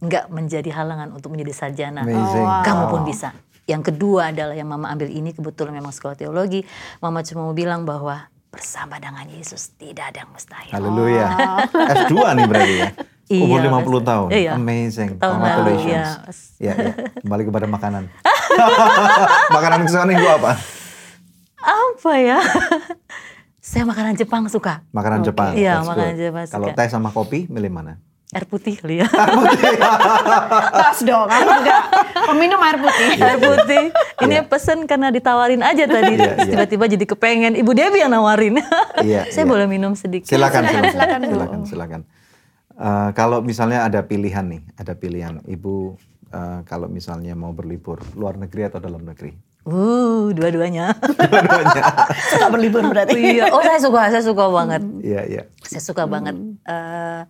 nggak 0.04 0.28
menjadi 0.28 0.70
halangan 0.70 1.08
untuk 1.12 1.32
menjadi 1.32 1.52
sarjana. 1.52 2.04
Amazing. 2.04 2.44
wow. 2.44 2.62
Kamu 2.62 2.84
pun 2.88 3.00
bisa. 3.04 3.32
Yang 3.64 3.92
kedua 3.92 4.28
adalah 4.28 4.52
yang 4.52 4.68
mama 4.68 4.92
ambil 4.92 5.08
ini 5.08 5.32
kebetulan 5.32 5.72
memang 5.72 5.88
sekolah 5.90 6.14
teologi. 6.14 6.60
Mama 7.00 7.24
cuma 7.24 7.48
mau 7.48 7.56
bilang 7.56 7.88
bahwa 7.88 8.28
bersama 8.52 9.00
dengan 9.00 9.24
Yesus 9.26 9.74
tidak 9.74 10.14
ada 10.14 10.22
yang 10.22 10.30
mustahil. 10.30 10.70
Haleluya. 10.70 11.26
F2 11.72 12.14
nih 12.14 12.44
berarti 12.46 12.74
ya. 12.76 12.88
Umur 13.24 13.56
Iya, 13.58 13.72
50 13.72 13.72
Mas. 13.72 14.04
tahun. 14.04 14.28
Iya. 14.30 14.52
Amazing. 14.54 15.10
Tahun 15.16 15.32
Congratulations. 15.32 16.36
iya. 16.60 16.72
Ya, 16.76 16.92
ya. 16.92 16.92
Kembali 17.24 17.42
kepada 17.48 17.66
makanan. 17.66 18.02
makanan 19.56 19.78
kesukaan 19.88 20.12
ibu 20.12 20.28
apa? 20.28 20.52
Apa 21.64 22.12
ya? 22.20 22.38
saya 23.64 23.88
makanan 23.88 24.20
Jepang 24.20 24.44
suka. 24.52 24.84
Makanan 24.92 25.24
Jepang. 25.24 25.56
Iya, 25.56 25.80
makanan. 25.80 26.14
Jepang 26.20 26.44
Kalau 26.46 26.68
teh 26.76 26.88
sama 26.92 27.08
kopi, 27.08 27.48
milih 27.48 27.72
mana? 27.72 27.96
Air 28.32 28.44
putih 28.48 28.74
kali 28.80 29.04
ya. 29.04 29.08
Tas 30.80 31.00
dong, 31.04 31.28
aku 31.28 31.50
juga 31.60 31.78
peminum 32.32 32.60
air 32.64 32.78
putih. 32.80 33.08
air 33.20 33.38
putih. 33.38 33.84
Ini 34.24 34.36
pesen 34.48 34.88
karena 34.88 35.12
ditawarin 35.12 35.60
aja 35.60 35.84
tadi. 35.84 36.16
Iya, 36.16 36.34
Terus 36.34 36.46
iya. 36.48 36.52
Tiba-tiba 36.56 36.84
jadi 36.88 37.04
kepengen. 37.04 37.52
Ibu 37.60 37.70
Debbie 37.76 38.00
yang 38.00 38.12
nawarin. 38.14 38.58
Iya, 39.04 39.26
Saya 39.28 39.44
iya. 39.44 39.50
boleh 39.50 39.66
minum 39.68 39.92
sedikit. 39.98 40.30
Silakan, 40.30 40.64
Silakan, 40.64 40.82
silakan, 40.86 40.94
silakan, 40.94 41.20
silakan, 41.28 41.60
silakan. 41.66 42.00
Eh, 42.74 43.10
kalau 43.12 43.38
misalnya 43.44 43.84
ada 43.84 44.06
pilihan 44.06 44.46
nih, 44.46 44.62
ada 44.80 44.94
pilihan 44.96 45.42
ibu 45.50 45.98
eh, 46.30 46.60
kalau 46.64 46.86
misalnya 46.88 47.34
mau 47.36 47.50
berlibur 47.52 48.00
luar 48.16 48.38
negeri 48.38 48.70
atau 48.70 48.78
dalam 48.80 49.02
negeri. 49.02 49.34
Uh, 49.64 50.28
dua-duanya. 50.36 50.92
Suka 52.36 52.46
berlibur 52.52 52.84
berarti. 52.84 53.40
iya. 53.40 53.48
Oh, 53.48 53.64
saya 53.64 53.80
suka, 53.80 54.12
saya 54.12 54.20
suka 54.20 54.44
banget. 54.52 54.82
Iya, 55.00 55.22
iya. 55.24 55.42
Saya 55.64 55.80
suka 55.80 56.04
banget. 56.04 56.36
Eh, 56.68 57.20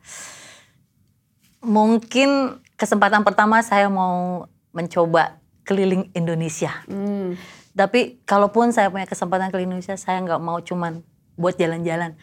mungkin 1.64 2.60
kesempatan 2.76 3.24
pertama 3.24 3.64
saya 3.64 3.88
mau 3.88 4.46
mencoba 4.70 5.40
keliling 5.64 6.12
Indonesia. 6.12 6.70
Hmm. 6.86 7.34
Tapi 7.74 8.22
kalaupun 8.22 8.70
saya 8.70 8.86
punya 8.92 9.08
kesempatan 9.08 9.50
keliling 9.50 9.74
Indonesia, 9.74 9.98
saya 9.98 10.22
nggak 10.22 10.38
mau 10.38 10.60
cuman 10.62 11.02
buat 11.34 11.58
jalan-jalan. 11.58 12.14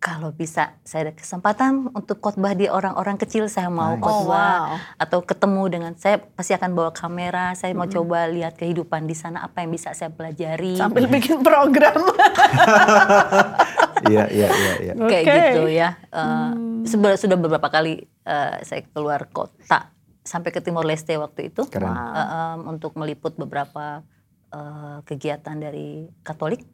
Kalau 0.00 0.32
bisa 0.32 0.80
saya 0.80 1.12
ada 1.12 1.12
kesempatan 1.12 1.92
untuk 1.92 2.24
khotbah 2.24 2.56
di 2.56 2.72
orang-orang 2.72 3.20
kecil, 3.20 3.52
saya 3.52 3.68
mau 3.68 3.92
Nice. 3.92 4.00
khotbah 4.00 4.24
Oh, 4.56 4.72
wow. 4.72 4.80
atau 4.96 5.20
ketemu 5.20 5.62
dengan 5.68 5.92
saya 6.00 6.24
pasti 6.24 6.56
akan 6.56 6.72
bawa 6.72 6.88
kamera. 6.96 7.52
Saya 7.52 7.76
mau 7.76 7.84
coba 7.84 8.24
lihat 8.24 8.56
kehidupan 8.56 9.04
di 9.04 9.12
sana 9.12 9.44
apa 9.44 9.60
yang 9.60 9.68
bisa 9.68 9.92
saya 9.92 10.08
pelajari. 10.08 10.80
Sambil 10.80 11.04
bikin 11.04 11.44
program. 11.44 12.00
Iya, 14.02 14.24
iya, 14.28 14.48
iya, 14.48 14.72
iya. 14.80 14.92
kayak 14.96 15.24
gitu 15.26 15.62
ya. 15.68 15.88
Eh, 16.08 16.50
sebe- 16.84 17.16
sudah 17.16 17.36
beberapa 17.36 17.68
kali 17.68 17.94
eh, 18.02 18.56
saya 18.60 18.80
keluar 18.86 19.28
kota 19.28 19.92
sampai 20.20 20.50
ke 20.50 20.60
Timor 20.60 20.84
Leste 20.84 21.16
waktu 21.16 21.48
itu 21.48 21.66
Keren. 21.66 21.90
Eh, 21.90 21.96
em, 22.16 22.60
untuk 22.66 22.94
meliput 22.94 23.34
beberapa 23.34 24.00
eh, 24.48 24.98
kegiatan 25.04 25.54
dari 25.54 26.08
Katolik 26.20 26.64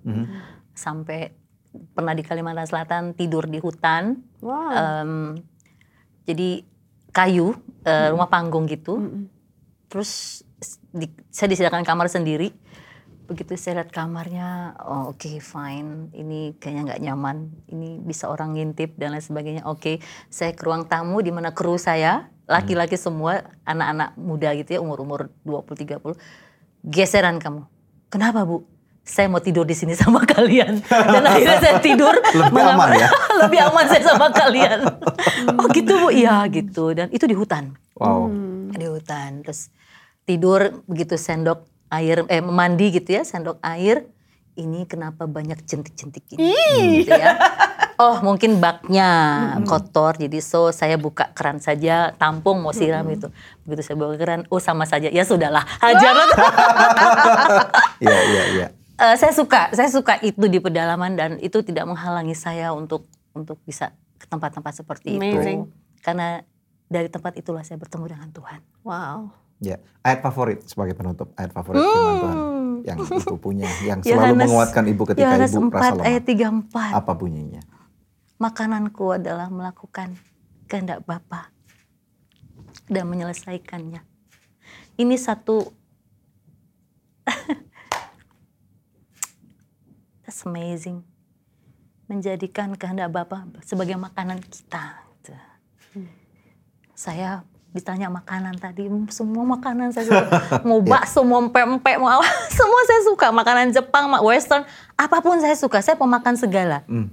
Mhm. 0.00 0.24
sampai 0.72 1.28
pernah 1.90 2.10
di 2.10 2.20
Kalimantan 2.20 2.64
Selatan 2.64 3.12
tidur 3.12 3.44
di 3.44 3.58
hutan. 3.58 4.16
Wow. 4.40 4.72
Em, 4.72 5.12
jadi 6.24 6.64
kayu 7.10 7.52
eh, 7.82 8.08
rumah 8.08 8.26
panggung 8.26 8.64
gitu. 8.64 8.98
Terus 9.86 10.42
di- 10.88 11.10
saya 11.28 11.48
disediakan 11.48 11.82
kamar 11.82 12.06
sendiri. 12.06 12.50
Begitu 13.30 13.54
saya 13.54 13.78
lihat 13.78 13.94
kamarnya, 13.94 14.74
oh 14.82 15.14
oke 15.14 15.38
fine, 15.38 16.10
ini 16.18 16.58
kayaknya 16.58 16.82
nggak 16.90 17.02
nyaman, 17.06 17.36
ini 17.70 18.02
bisa 18.02 18.26
orang 18.26 18.58
ngintip 18.58 18.98
dan 18.98 19.14
lain 19.14 19.22
sebagainya. 19.22 19.62
Oke, 19.70 20.02
saya 20.26 20.50
ke 20.50 20.66
ruang 20.66 20.90
tamu 20.90 21.22
di 21.22 21.30
mana 21.30 21.54
kru 21.54 21.78
saya, 21.78 22.26
laki-laki 22.50 22.98
semua, 22.98 23.46
anak-anak 23.62 24.18
muda 24.18 24.50
gitu 24.58 24.74
ya, 24.74 24.80
umur-umur 24.82 25.30
20-30. 25.46 26.18
Geseran 26.82 27.38
kamu. 27.38 27.70
Kenapa 28.10 28.42
bu? 28.42 28.66
Saya 29.06 29.30
mau 29.30 29.38
tidur 29.38 29.62
di 29.62 29.78
sini 29.78 29.94
sama 30.02 30.26
kalian. 30.26 30.82
Dan 30.90 31.22
akhirnya 31.22 31.58
saya 31.62 31.78
tidur. 31.78 32.18
Lebih 32.50 32.62
aman 32.66 32.98
ya? 32.98 33.08
Lebih 33.46 33.60
aman 33.62 33.84
saya 33.86 34.02
sama 34.10 34.26
kalian. 34.34 34.90
oh 35.54 35.70
gitu 35.70 35.92
bu? 36.02 36.10
Iya 36.10 36.50
gitu. 36.50 36.98
Dan 36.98 37.14
itu 37.14 37.30
di 37.30 37.38
hutan 37.38 37.78
Wow. 37.94 38.32
di 38.72 38.88
hutan 38.88 39.44
terus 39.44 39.68
tidur 40.24 40.80
begitu 40.88 41.20
sendok 41.20 41.68
air 41.90 42.24
eh 42.30 42.42
mandi 42.42 42.94
gitu 42.94 43.10
ya 43.18 43.22
sendok 43.26 43.58
air. 43.60 44.06
Ini 44.58 44.84
kenapa 44.84 45.24
banyak 45.24 45.62
jentik-jentik 45.64 46.26
ini 46.36 46.54
gitu 47.04 47.14
ya. 47.14 47.36
Oh 48.00 48.16
mungkin 48.24 48.64
baknya 48.64 49.12
kotor 49.68 50.16
jadi 50.16 50.40
so 50.40 50.72
saya 50.72 50.96
buka 50.96 51.36
keran 51.36 51.60
saja 51.60 52.16
tampung 52.16 52.64
mau 52.64 52.72
siram 52.72 53.04
itu 53.12 53.28
begitu 53.68 53.92
saya 53.92 53.96
buka 54.00 54.16
keran 54.16 54.48
oh 54.48 54.56
sama 54.56 54.88
saja. 54.88 55.12
Ya 55.12 55.20
sudahlah 55.20 55.68
hajar. 55.84 56.16
Iya, 58.00 58.20
iya, 58.32 58.44
iya. 58.56 58.66
Eh, 58.96 59.14
saya 59.20 59.36
suka 59.36 59.68
saya 59.76 59.92
suka 59.92 60.16
itu 60.24 60.48
di 60.48 60.56
pedalaman 60.60 61.12
dan 61.12 61.30
itu 61.44 61.60
tidak 61.60 61.84
menghalangi 61.84 62.32
saya 62.32 62.72
untuk 62.72 63.04
untuk 63.36 63.60
bisa 63.68 63.92
ke 64.16 64.24
tempat-tempat 64.24 64.84
seperti 64.84 65.20
Amazing. 65.20 65.68
itu 65.68 65.72
karena 66.00 66.44
dari 66.88 67.08
tempat 67.12 67.36
itulah 67.36 67.64
saya 67.64 67.76
bertemu 67.80 68.04
dengan 68.16 68.28
Tuhan. 68.32 68.60
Wow. 68.84 69.32
Ya, 69.60 69.76
ayat 70.00 70.24
favorit 70.24 70.64
sebagai 70.64 70.96
penutup, 70.96 71.36
ayat 71.36 71.52
favorit 71.52 71.84
firman 71.84 72.14
Tuhan 72.16 72.38
yang 72.80 72.96
ibu 72.96 73.36
punya, 73.36 73.68
yang 73.84 74.00
selalu 74.04 74.32
Yohanes- 74.32 74.48
menguatkan 74.48 74.84
ibu 74.88 75.02
ketika 75.04 75.36
Yohanes 75.36 75.52
ibu 75.52 75.68
4 75.68 75.76
rasa 75.76 75.92
lemah. 75.92 76.06
ayat 76.08 76.24
34. 76.24 76.96
Apa 76.96 77.12
bunyinya? 77.12 77.60
Makananku 78.40 79.04
adalah 79.12 79.52
melakukan 79.52 80.16
kehendak 80.64 81.04
Bapa 81.04 81.52
dan 82.88 83.04
menyelesaikannya. 83.04 84.00
Ini 84.96 85.16
satu 85.20 85.76
That's 90.24 90.40
amazing. 90.46 91.04
Menjadikan 92.08 92.74
kehendak 92.74 93.12
Bapa 93.12 93.44
sebagai 93.60 94.00
makanan 94.00 94.40
kita. 94.40 95.04
gitu. 95.20 95.36
Saya 96.96 97.44
ditanya 97.70 98.10
makanan 98.10 98.58
tadi, 98.58 98.90
"Hmm, 98.90 99.06
semua 99.06 99.46
makanan 99.46 99.94
saya 99.94 100.10
suka. 100.10 100.26
Mau 100.68 100.82
bakso, 100.82 101.22
mau 101.22 101.38
empek-empek, 101.38 101.96
mau 102.02 102.10
apa, 102.10 102.26
semua 102.58 102.80
saya 102.86 103.00
suka. 103.06 103.26
Makanan 103.30 103.70
Jepang, 103.70 104.10
western, 104.26 104.66
apa 104.98 105.22
pun 105.22 105.38
saya 105.38 105.54
suka. 105.54 105.78
Saya 105.78 105.94
pemakan 105.94 106.34
segala. 106.34 106.82
Hmm. 106.90 107.10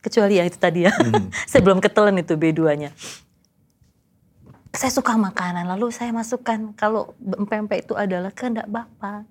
Kecuali 0.00 0.40
yang 0.40 0.48
itu 0.48 0.56
tadi 0.56 0.88
ya. 0.88 0.92
saya 1.50 1.60
belum 1.60 1.78
ketelan 1.78 2.16
itu 2.18 2.34
B2-nya. 2.34 2.90
Saya 4.72 4.88
suka 4.88 5.12
makanan, 5.20 5.68
lalu 5.68 5.92
saya 5.92 6.16
masukkan 6.16 6.72
kalau 6.72 7.12
empek-empek 7.20 7.84
itu 7.84 7.92
adalah 7.92 8.32
kehendak 8.32 8.64
Bapa. 8.72 9.28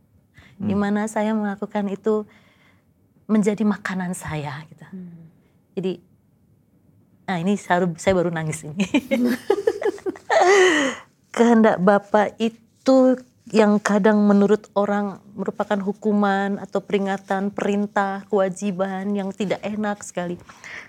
Di 0.61 0.77
mana 0.77 1.09
saya 1.09 1.33
melakukan 1.33 1.89
itu 1.89 2.29
menjadi 3.25 3.65
makanan 3.65 4.13
saya 4.13 4.61
gitu. 4.69 4.85
Jadi 5.73 5.93
nah 7.25 7.41
ini 7.41 7.57
saya, 7.57 7.89
saya 7.97 8.13
baru 8.13 8.29
nangis 8.29 8.61
ini. 8.61 8.85
Kehendak 11.31 11.79
Bapa 11.79 12.31
itu 12.37 13.17
yang 13.51 13.81
kadang 13.83 14.23
menurut 14.23 14.71
orang 14.77 15.19
merupakan 15.35 15.75
hukuman 15.81 16.61
atau 16.61 16.79
peringatan, 16.79 17.51
perintah, 17.51 18.23
kewajiban 18.31 19.11
yang 19.11 19.33
tidak 19.35 19.59
enak 19.65 19.99
sekali. 20.05 20.39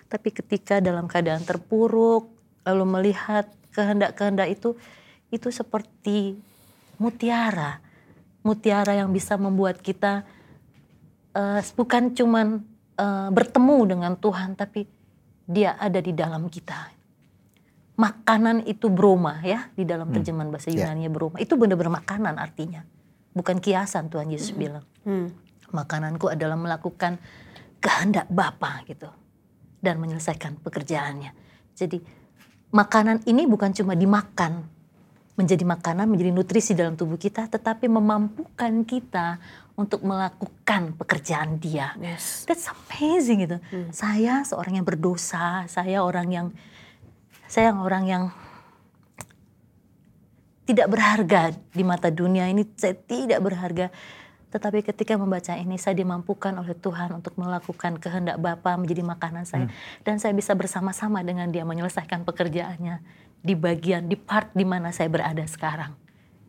Tapi 0.06 0.28
ketika 0.30 0.78
dalam 0.78 1.10
keadaan 1.10 1.42
terpuruk, 1.42 2.30
lalu 2.62 2.84
melihat 2.86 3.50
kehendak-kehendak 3.74 4.52
itu, 4.52 4.78
itu 5.34 5.48
seperti 5.50 6.38
mutiara. 7.02 7.82
Mutiara 8.46 8.94
yang 8.94 9.10
bisa 9.10 9.34
membuat 9.34 9.82
kita 9.82 10.22
eh, 11.34 11.60
bukan 11.74 12.14
cuman 12.14 12.62
eh, 12.94 13.28
bertemu 13.32 13.78
dengan 13.96 14.12
Tuhan, 14.14 14.54
tapi 14.54 14.86
dia 15.48 15.74
ada 15.80 15.98
di 15.98 16.14
dalam 16.14 16.46
kita 16.46 17.01
makanan 18.02 18.66
itu 18.66 18.90
broma 18.90 19.38
ya 19.46 19.70
di 19.78 19.86
dalam 19.86 20.10
terjemahan 20.10 20.50
bahasa 20.50 20.74
Ya. 20.74 20.90
Yunani 20.90 21.06
broma 21.06 21.38
itu 21.38 21.54
benar-benar 21.54 22.02
makanan 22.02 22.34
artinya 22.34 22.82
bukan 23.30 23.62
kiasan 23.62 24.10
Tuhan 24.10 24.26
Yesus 24.26 24.50
bilang 24.52 24.82
Hmm. 25.06 25.30
makananku 25.70 26.26
adalah 26.26 26.58
melakukan 26.58 27.22
kehendak 27.78 28.26
Bapa 28.26 28.82
gitu 28.86 29.06
dan 29.78 30.02
menyelesaikan 30.02 30.58
pekerjaannya 30.58 31.30
jadi 31.74 32.02
makanan 32.70 33.22
ini 33.24 33.46
bukan 33.46 33.70
cuma 33.70 33.94
dimakan 33.94 34.66
menjadi 35.32 35.64
makanan 35.64 36.10
menjadi 36.10 36.30
nutrisi 36.30 36.74
dalam 36.74 36.92
tubuh 36.92 37.16
kita 37.16 37.48
tetapi 37.48 37.88
memampukan 37.88 38.84
kita 38.84 39.40
untuk 39.72 40.04
melakukan 40.04 40.92
pekerjaan 40.94 41.56
Dia 41.56 41.96
Yes. 41.96 42.44
That's 42.44 42.68
amazing 42.68 43.48
gitu. 43.48 43.56
Saya 43.88 44.44
seorang 44.44 44.76
yang 44.76 44.84
berdosa, 44.84 45.64
saya 45.64 46.04
orang 46.04 46.28
yang 46.28 46.46
saya 47.52 47.76
orang 47.76 48.04
yang 48.08 48.24
tidak 50.64 50.88
berharga 50.88 51.52
di 51.76 51.84
mata 51.84 52.08
dunia 52.08 52.48
ini, 52.48 52.64
saya 52.80 52.96
tidak 52.96 53.44
berharga. 53.44 53.92
Tetapi 54.48 54.80
ketika 54.80 55.20
membaca 55.20 55.52
ini 55.60 55.76
saya 55.76 55.92
dimampukan 56.00 56.56
oleh 56.56 56.72
Tuhan 56.72 57.12
untuk 57.12 57.36
melakukan 57.36 58.00
kehendak 58.00 58.40
Bapa 58.40 58.76
menjadi 58.80 59.04
makanan 59.04 59.44
saya 59.44 59.68
dan 60.04 60.16
saya 60.16 60.32
bisa 60.32 60.56
bersama-sama 60.56 61.20
dengan 61.20 61.48
Dia 61.52 61.64
menyelesaikan 61.68 62.24
pekerjaannya 62.24 63.04
di 63.44 63.52
bagian 63.56 64.08
di 64.08 64.16
part 64.16 64.52
di 64.56 64.64
mana 64.64 64.88
saya 64.88 65.12
berada 65.12 65.44
sekarang. 65.44 65.92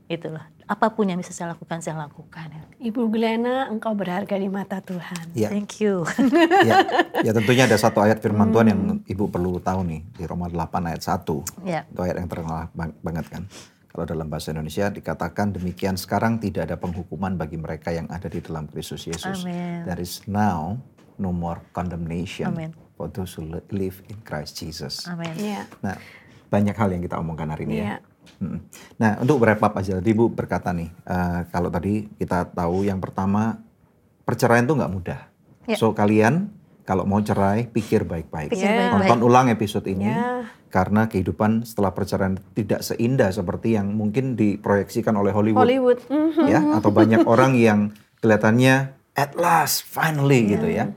Itulah. 0.08 0.53
Apa 0.66 0.90
pun 0.90 1.04
yang 1.04 1.18
bisa 1.18 1.30
saya 1.30 1.52
lakukan, 1.52 1.80
saya 1.80 2.00
lakukan. 2.00 2.48
Ibu 2.78 3.08
Glenna, 3.08 3.68
engkau 3.68 3.92
berharga 3.92 4.34
di 4.34 4.48
mata 4.48 4.80
Tuhan. 4.80 5.32
Ya, 5.34 5.48
Thank 5.48 5.80
you. 5.80 6.08
ya, 6.70 6.84
ya 7.20 7.32
tentunya 7.32 7.64
ada 7.64 7.76
satu 7.76 8.00
ayat 8.00 8.20
firman 8.20 8.48
Tuhan 8.50 8.68
yang 8.68 8.82
Hmm. 8.86 9.00
ibu 9.06 9.28
perlu 9.28 9.58
tahu 9.58 9.84
nih 9.84 10.02
di 10.10 10.24
Roma 10.24 10.48
8 10.48 10.56
ayat 10.86 11.02
1. 11.02 11.44
ya. 11.64 11.84
Itu 11.86 12.00
ayat 12.00 12.16
yang 12.18 12.28
terkenal 12.28 12.72
bang- 12.72 12.96
banget 12.98 13.26
kan. 13.28 13.44
Kalau 13.88 14.06
dalam 14.06 14.26
bahasa 14.26 14.50
Indonesia 14.50 14.90
dikatakan 14.90 15.52
demikian 15.52 15.94
sekarang 15.96 16.38
tidak 16.38 16.66
ada 16.66 16.76
penghukuman 16.76 17.36
bagi 17.36 17.56
mereka 17.56 17.92
yang 17.92 18.10
ada 18.10 18.26
di 18.26 18.40
dalam 18.40 18.66
Kristus 18.66 19.06
Yesus. 19.06 19.44
Amin. 19.44 19.84
There 19.84 20.00
is 20.00 20.26
now 20.26 20.82
no 21.16 21.30
more 21.30 21.62
condemnation 21.72 22.50
Amin. 22.50 22.74
for 22.92 23.06
those 23.08 23.32
who 23.32 23.46
li- 23.46 23.68
live 23.70 24.02
in 24.08 24.18
Christ 24.22 24.58
Jesus. 24.58 25.06
Amin. 25.06 25.30
Iya. 25.36 25.70
Nah, 25.80 25.94
banyak 26.50 26.74
hal 26.74 26.90
yang 26.90 27.02
kita 27.02 27.16
omongkan 27.16 27.48
hari 27.48 27.64
ini 27.66 27.76
ya. 27.78 27.86
Iya. 27.86 27.98
Mm. 29.04 29.06
Nah, 29.06 29.14
untuk 29.20 29.44
wrap 29.44 29.60
up 29.60 29.76
aja, 29.76 30.00
tadi 30.00 30.16
Ibu 30.16 30.32
berkata 30.32 30.72
nih, 30.72 30.88
eh, 30.88 31.40
kalau 31.52 31.68
tadi 31.68 32.08
kita 32.16 32.48
tahu 32.48 32.88
yang 32.88 33.04
pertama 33.04 33.60
perceraian 34.24 34.64
itu 34.64 34.72
nggak 34.72 34.94
mudah. 34.94 35.20
Ya. 35.68 35.76
So 35.76 35.92
kalian 35.92 36.48
kalau 36.84 37.04
mau 37.04 37.20
cerai 37.20 37.68
pikir 37.68 38.08
baik-baik. 38.08 38.56
Ya. 38.56 38.64
baik-baik. 38.64 39.12
Nonton 39.12 39.20
ulang 39.24 39.48
episode 39.52 39.84
ini 39.88 40.08
Ya. 40.08 40.48
karena 40.72 41.08
kehidupan 41.08 41.68
setelah 41.68 41.92
perceraian 41.92 42.40
tidak 42.56 42.80
seindah 42.80 43.28
seperti 43.32 43.76
yang 43.76 43.92
mungkin 43.92 44.40
diproyeksikan 44.40 45.16
oleh 45.16 45.36
Hollywood, 45.36 45.64
Hollywood. 45.64 46.00
Mhm. 46.08 46.48
ya 46.48 46.60
atau 46.80 46.92
banyak 46.92 47.28
orang 47.34 47.60
yang 47.60 47.92
kelihatannya 48.20 48.96
at 49.14 49.36
last 49.36 49.84
finally 49.84 50.48
gitu 50.48 50.66
ya. 50.66 50.90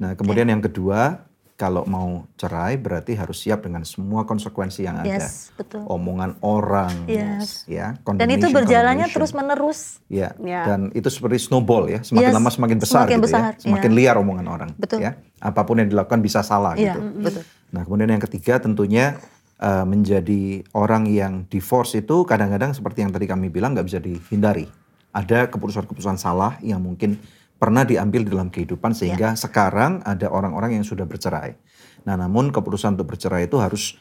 Nah, 0.00 0.16
kemudian 0.16 0.48
yang 0.48 0.58
kedua, 0.58 1.28
kalau 1.62 1.86
mau 1.86 2.26
cerai 2.34 2.74
berarti 2.74 3.14
harus 3.14 3.38
siap 3.38 3.62
dengan 3.62 3.86
semua 3.86 4.26
konsekuensi 4.26 4.82
yang 4.82 4.98
ada. 4.98 5.22
Yes, 5.22 5.54
betul. 5.54 5.86
Omongan 5.86 6.34
orang, 6.42 7.06
Yes. 7.06 7.62
ya, 7.70 7.94
Dan 8.02 8.26
itu 8.34 8.50
berjalannya 8.50 9.06
terus 9.14 9.30
menerus. 9.30 10.02
Ya, 10.10 10.34
Ya. 10.42 10.66
dan 10.66 10.90
itu 10.90 11.06
seperti 11.06 11.38
snowball 11.38 11.86
ya, 11.86 12.02
semakin 12.02 12.34
Yes, 12.34 12.34
lama 12.34 12.50
semakin 12.50 12.78
besar 12.82 13.06
semakin 13.06 13.18
gitu 13.22 13.26
besar, 13.30 13.40
ya, 13.54 13.62
semakin 13.62 13.90
iya. 13.94 13.98
liar 14.02 14.16
omongan 14.18 14.46
orang, 14.50 14.70
Betul. 14.74 15.06
ya. 15.06 15.14
Apa 15.38 15.62
pun 15.62 15.78
yang 15.78 15.86
dilakukan 15.86 16.18
bisa 16.18 16.42
salah 16.42 16.74
Iya, 16.74 16.98
gitu. 16.98 17.30
betul. 17.30 17.42
Nah, 17.70 17.86
kemudian 17.86 18.10
yang 18.10 18.22
ketiga 18.26 18.58
tentunya 18.58 19.22
eh, 19.62 19.86
menjadi 19.86 20.66
orang 20.74 21.06
yang 21.06 21.46
divorce 21.46 21.94
itu 21.94 22.26
kadang-kadang 22.26 22.74
seperti 22.74 23.06
yang 23.06 23.14
tadi 23.14 23.30
kami 23.30 23.46
bilang 23.46 23.78
nggak 23.78 23.86
bisa 23.86 24.02
dihindari. 24.02 24.66
Ada 25.14 25.46
keputusan-keputusan 25.46 26.18
salah 26.18 26.58
yang 26.66 26.82
mungkin 26.82 27.22
pernah 27.62 27.86
diambil 27.86 28.26
dalam 28.26 28.50
kehidupan 28.50 28.90
Iya. 28.90 28.98
sehingga 28.98 29.28
sekarang 29.38 30.02
ada 30.02 30.26
orang-orang 30.26 30.82
yang 30.82 30.82
sudah 30.82 31.06
bercerai. 31.06 31.54
Nah, 32.02 32.18
namun 32.18 32.50
keputusan 32.50 32.98
untuk 32.98 33.14
bercerai 33.14 33.46
itu 33.46 33.62
harus 33.62 33.94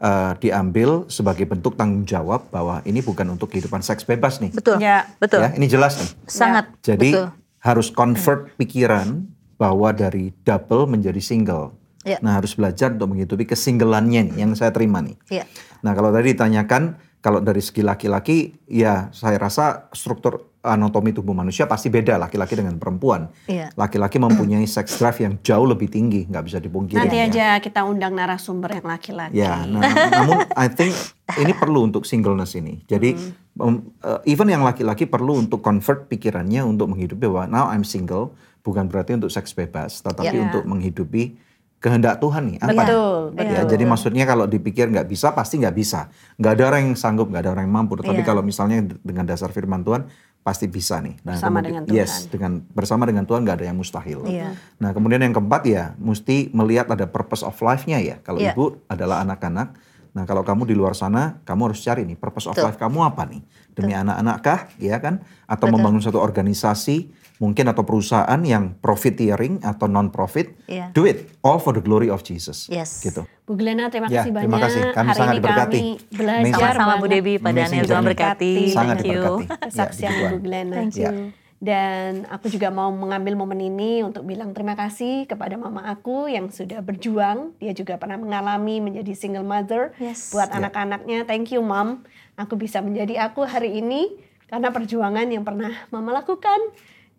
eh, 0.00 0.32
diambil 0.40 1.04
sebagai 1.12 1.44
bentuk 1.44 1.76
tanggung 1.76 2.08
jawab 2.08 2.48
bahwa 2.48 2.80
ini 2.88 3.04
bukan 3.04 3.36
untuk 3.36 3.52
kehidupan 3.52 3.84
seks 3.84 4.06
bebas 4.06 4.40
nih. 4.40 4.48
Betul. 4.54 4.80
Ya. 4.80 5.04
Betul. 5.20 5.44
Ya, 5.44 5.52
ini 5.58 5.66
jelas 5.68 5.98
nih. 6.00 6.10
Sangat. 6.24 6.72
Jadi 6.80 7.12
betul. 7.12 7.28
harus 7.60 7.92
convert 7.92 8.48
pikiran 8.56 9.28
bahwa 9.60 9.92
dari 9.92 10.32
double 10.40 10.88
menjadi 10.88 11.20
single. 11.20 11.76
Ya. 12.00 12.16
Nah 12.24 12.40
harus 12.40 12.56
belajar 12.56 12.96
untuk 12.96 13.12
menghidupi 13.12 13.44
kesinggelannya 13.44 14.32
nih 14.32 14.36
yang 14.40 14.56
saya 14.56 14.72
terima 14.72 15.04
nih. 15.04 15.20
Iya. 15.28 15.44
Nah 15.84 15.92
kalau 15.92 16.08
tadi 16.16 16.32
ditanyakan 16.32 16.96
kalau 17.20 17.44
dari 17.44 17.60
segi 17.60 17.84
laki-laki 17.84 18.56
ya 18.72 19.12
saya 19.12 19.36
rasa 19.36 19.92
struktur 19.92 20.48
anatomi 20.60 21.16
tubuh 21.16 21.32
manusia 21.32 21.64
pasti 21.64 21.88
beda 21.88 22.20
laki-laki 22.20 22.52
dengan 22.52 22.76
perempuan. 22.76 23.32
Iya. 23.48 23.72
Laki-laki 23.72 24.20
mempunyai 24.20 24.68
sex 24.68 25.00
drive 25.00 25.24
yang 25.24 25.34
jauh 25.40 25.64
lebih 25.64 25.88
tinggi 25.88 26.28
nggak 26.28 26.44
bisa 26.44 26.58
dipungkiri. 26.60 27.00
Nanti 27.00 27.16
ya. 27.16 27.26
aja 27.32 27.46
kita 27.64 27.80
undang 27.88 28.12
narasumber 28.12 28.76
yang 28.76 28.86
laki-laki. 28.86 29.40
Ya, 29.40 29.64
nah, 29.64 29.80
namun 29.88 30.44
I 30.52 30.68
think 30.68 30.92
ini 31.40 31.56
perlu 31.56 31.88
untuk 31.88 32.04
singleness 32.04 32.52
ini. 32.60 32.84
Jadi 32.84 33.16
um, 33.56 33.88
uh, 34.04 34.20
even 34.28 34.52
yang 34.52 34.60
laki-laki 34.60 35.08
perlu 35.08 35.40
untuk 35.40 35.64
convert 35.64 36.12
pikirannya 36.12 36.60
untuk 36.60 36.92
menghidupi 36.92 37.24
bahwa 37.24 37.48
now 37.48 37.66
I'm 37.72 37.88
single 37.88 38.36
bukan 38.60 38.92
berarti 38.92 39.16
untuk 39.16 39.32
seks 39.32 39.56
bebas, 39.56 40.04
tetapi 40.04 40.36
Ya. 40.36 40.44
untuk 40.44 40.68
menghidupi 40.68 41.40
kehendak 41.80 42.20
Tuhan 42.20 42.52
nih. 42.52 42.56
Apa? 42.60 42.76
Betul, 42.76 43.16
Ya, 43.32 43.64
betul. 43.64 43.68
jadi 43.72 43.84
maksudnya 43.88 44.24
kalau 44.28 44.44
dipikir 44.44 44.92
nggak 44.92 45.08
bisa 45.08 45.32
pasti 45.32 45.56
nggak 45.56 45.72
bisa. 45.72 46.12
Nggak 46.36 46.52
ada 46.60 46.64
orang 46.68 46.80
yang 46.92 46.96
sanggup, 47.00 47.32
nggak 47.32 47.48
ada 47.48 47.50
orang 47.56 47.64
yang 47.64 47.74
mampu. 47.80 47.96
Tetapi 47.96 48.20
Iya. 48.20 48.28
kalau 48.28 48.44
misalnya 48.44 48.84
dengan 49.00 49.24
dasar 49.24 49.48
firman 49.48 49.80
Tuhan 49.80 50.04
pasti 50.40 50.66
bisa 50.66 50.98
nih. 50.98 51.20
Bersama 51.20 51.60
kemudian- 51.60 51.64
dengan 51.64 51.82
Tuhan. 51.84 51.96
Yes, 52.00 52.12
dengan 52.26 52.52
bersama 52.72 53.02
dengan 53.04 53.24
Tuhan 53.28 53.44
nggak 53.44 53.56
ada 53.60 53.66
yang 53.68 53.76
mustahil. 53.76 54.24
Iya. 54.24 54.56
Nah 54.80 54.90
kemudian 54.90 55.20
yang 55.20 55.36
keempat 55.36 55.62
ya 55.68 55.92
mesti 56.00 56.48
melihat 56.50 56.88
ada 56.88 57.04
purpose 57.04 57.44
of 57.44 57.56
life-nya 57.60 58.00
ya. 58.00 58.16
Kalau 58.24 58.40
Iya. 58.40 58.56
ibu 58.56 58.80
adalah 58.88 59.20
anak-anak, 59.20 59.76
nah 60.16 60.24
kalau 60.24 60.40
kamu 60.40 60.64
di 60.64 60.74
luar 60.74 60.96
sana 60.96 61.44
kamu 61.44 61.70
harus 61.70 61.80
cari 61.84 62.08
nih 62.08 62.16
purpose 62.16 62.48
of 62.48 62.56
Betul. 62.56 62.72
life 62.72 62.78
kamu 62.80 62.98
apa 63.04 63.22
nih? 63.28 63.42
Demi 63.76 63.92
anak-anak 63.92 64.36
kah, 64.40 64.60
ya 64.80 64.96
kan? 64.98 65.20
Atau 65.44 65.68
Betul. 65.68 65.76
membangun 65.78 66.02
satu 66.02 66.18
organisasi 66.18 67.12
mungkin 67.40 67.64
atau 67.66 67.82
perusahaan 67.82 68.36
yang 68.38 68.76
profiteering 68.78 69.64
atau 69.64 69.88
non 69.88 70.12
profit, 70.12 70.52
Iya. 70.68 70.92
do 70.92 71.08
it 71.08 71.24
all 71.40 71.56
for 71.56 71.72
the 71.72 71.80
glory 71.80 72.06
of 72.06 72.20
Jesus. 72.20 72.68
Yes. 72.68 73.00
Gitu. 73.00 73.24
Bu 73.42 73.56
Glena 73.56 73.88
terima 73.88 74.06
Ya, 74.06 74.22
kasih 74.22 74.30
banyak. 74.30 74.44
terima 74.44 74.58
kasih. 74.60 74.80
Kami 74.92 75.08
Hari 75.08 75.16
sangat 75.18 75.32
ini 75.32 75.40
diberkati. 75.40 75.80
kami 75.80 75.90
belajar 76.12 76.36
Amazing. 76.38 76.54
Sama-sama 76.54 76.92
Bu 76.94 77.06
Amazing 77.08 77.40
Daniel, 77.50 77.86
Tuhan 77.88 78.04
berkati. 78.04 78.52
Sangat 78.68 78.96
Thank 79.00 79.08
you. 79.08 79.22
diberkati. 79.24 79.42
Ya, 79.42 79.56
kesaksian 79.66 80.12
puji 80.12 80.28
Bu. 80.30 80.36
Glena. 80.38 80.74
Thank 80.76 80.94
Ya. 80.94 81.08
you. 81.08 81.14
Dan 81.60 82.24
aku 82.26 82.48
juga 82.48 82.68
mau 82.68 82.88
mengambil 82.88 83.36
momen 83.36 83.60
ini 83.60 84.00
untuk 84.00 84.24
bilang 84.24 84.52
terima 84.52 84.72
kasih 84.72 85.24
kepada 85.24 85.56
mama 85.56 85.84
aku 85.86 86.24
yang 86.24 86.48
sudah 86.48 86.80
berjuang. 86.80 87.52
Dia 87.56 87.72
juga 87.72 87.96
pernah 87.96 88.16
mengalami 88.16 88.80
menjadi 88.80 89.12
single 89.12 89.44
mother 89.44 89.92
Yes. 89.96 90.32
buat 90.32 90.48
Ya. 90.48 90.56
anak-anaknya. 90.56 91.24
Thank 91.24 91.52
you, 91.52 91.60
Mom. 91.60 92.04
Aku 92.36 92.56
bisa 92.56 92.80
menjadi 92.80 93.20
aku 93.22 93.44
hari 93.44 93.76
ini 93.76 94.08
karena 94.46 94.72
perjuangan 94.72 95.24
yang 95.24 95.44
pernah 95.44 95.68
Mama 95.88 96.12
lakukan 96.14 96.56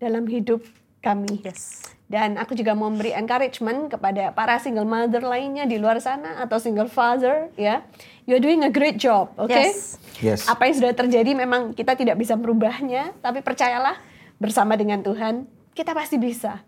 dalam 0.02 0.26
hidup 0.26 0.66
kami. 1.06 1.46
Yes. 1.46 1.86
Dan 2.12 2.36
aku 2.36 2.58
juga 2.58 2.76
mau 2.76 2.92
memberi 2.92 3.16
encouragement 3.16 3.88
kepada 3.88 4.36
para 4.36 4.60
single 4.60 4.84
mother 4.84 5.24
lainnya 5.24 5.64
di 5.64 5.80
luar 5.80 6.04
sana 6.04 6.44
atau 6.44 6.60
single 6.60 6.92
father 6.92 7.48
ya. 7.56 7.86
You're 8.28 8.44
doing 8.44 8.68
a 8.68 8.74
great 8.74 9.00
job, 9.00 9.32
oke? 9.40 9.54
Yes. 9.54 9.96
Yes. 10.20 10.50
Apa 10.50 10.68
yang 10.68 10.76
sudah 10.76 10.92
terjadi 10.92 11.32
memang 11.32 11.72
kita 11.72 11.96
tidak 11.96 12.20
bisa 12.20 12.36
merubahnya, 12.36 13.16
tapi 13.24 13.40
percayalah 13.40 13.96
bersama 14.42 14.76
dengan 14.76 15.00
Tuhan 15.06 15.48
kita 15.72 15.96
pasti 15.96 16.20
bisa. 16.20 16.66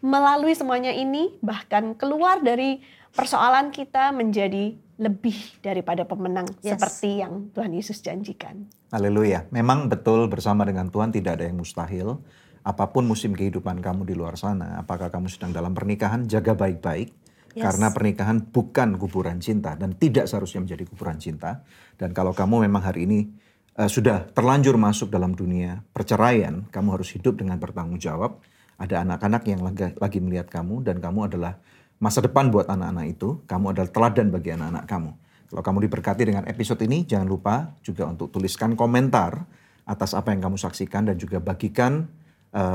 Melalui 0.00 0.56
semuanya 0.56 0.90
ini 0.90 1.38
bahkan 1.44 1.94
keluar 1.94 2.40
dari 2.42 2.82
persoalan 3.14 3.70
kita 3.70 4.10
menjadi 4.10 4.74
lebih 5.00 5.38
daripada 5.64 6.04
pemenang 6.04 6.50
Yes. 6.60 6.76
seperti 6.76 7.22
yang 7.22 7.48
Tuhan 7.54 7.72
Yesus 7.72 8.02
janjikan. 8.02 8.66
Haleluya. 8.90 9.46
Memang 9.54 9.86
betul 9.86 10.26
bersama 10.26 10.66
dengan 10.66 10.90
Tuhan 10.90 11.14
tidak 11.14 11.40
ada 11.40 11.44
yang 11.46 11.56
mustahil. 11.56 12.20
Apa 12.60 12.92
pun 12.92 13.08
musim 13.08 13.32
kehidupan 13.32 13.80
kamu 13.80 14.04
di 14.04 14.12
luar 14.12 14.36
sana, 14.36 14.76
apakah 14.80 15.08
kamu 15.08 15.32
sedang 15.32 15.56
dalam 15.56 15.72
pernikahan, 15.72 16.28
jaga 16.28 16.52
baik-baik. 16.52 17.08
Yes. 17.50 17.66
Karena 17.66 17.90
pernikahan 17.90 18.46
bukan 18.46 18.94
kuburan 18.94 19.42
cinta 19.42 19.74
dan 19.74 19.98
tidak 19.98 20.30
seharusnya 20.30 20.62
menjadi 20.62 20.84
kuburan 20.86 21.18
cinta. 21.18 21.66
Dan 21.98 22.14
kalau 22.14 22.30
kamu 22.30 22.70
memang 22.70 22.84
hari 22.84 23.10
ini 23.10 23.26
eh, 23.74 23.90
sudah 23.90 24.30
terlanjur 24.30 24.78
masuk 24.78 25.10
dalam 25.10 25.34
dunia 25.34 25.82
perceraian, 25.90 26.68
kamu 26.70 27.00
harus 27.00 27.10
hidup 27.16 27.40
dengan 27.42 27.58
bertanggung 27.58 27.98
jawab. 27.98 28.38
Ada 28.80 29.02
anak-anak 29.02 29.42
yang 29.50 29.60
lagi, 29.66 29.92
lagi 29.98 30.18
melihat 30.22 30.48
kamu 30.48 30.86
dan 30.86 31.02
kamu 31.02 31.32
adalah 31.32 31.58
masa 32.00 32.22
depan 32.22 32.48
buat 32.54 32.70
anak-anak 32.70 33.06
itu. 33.18 33.42
Kamu 33.50 33.74
adalah 33.74 33.90
teladan 33.90 34.30
bagi 34.30 34.54
anak-anak 34.54 34.84
kamu. 34.86 35.10
Kalau 35.50 35.62
kamu 35.66 35.78
diberkati 35.90 36.22
dengan 36.22 36.44
episode 36.46 36.78
ini, 36.86 37.02
jangan 37.02 37.26
lupa 37.26 37.74
juga 37.82 38.06
untuk 38.06 38.30
tuliskan 38.30 38.78
komentar 38.78 39.42
atas 39.82 40.14
apa 40.14 40.30
yang 40.30 40.46
kamu 40.46 40.54
saksikan 40.54 41.10
dan 41.10 41.18
juga 41.18 41.42
bagikan 41.42 42.06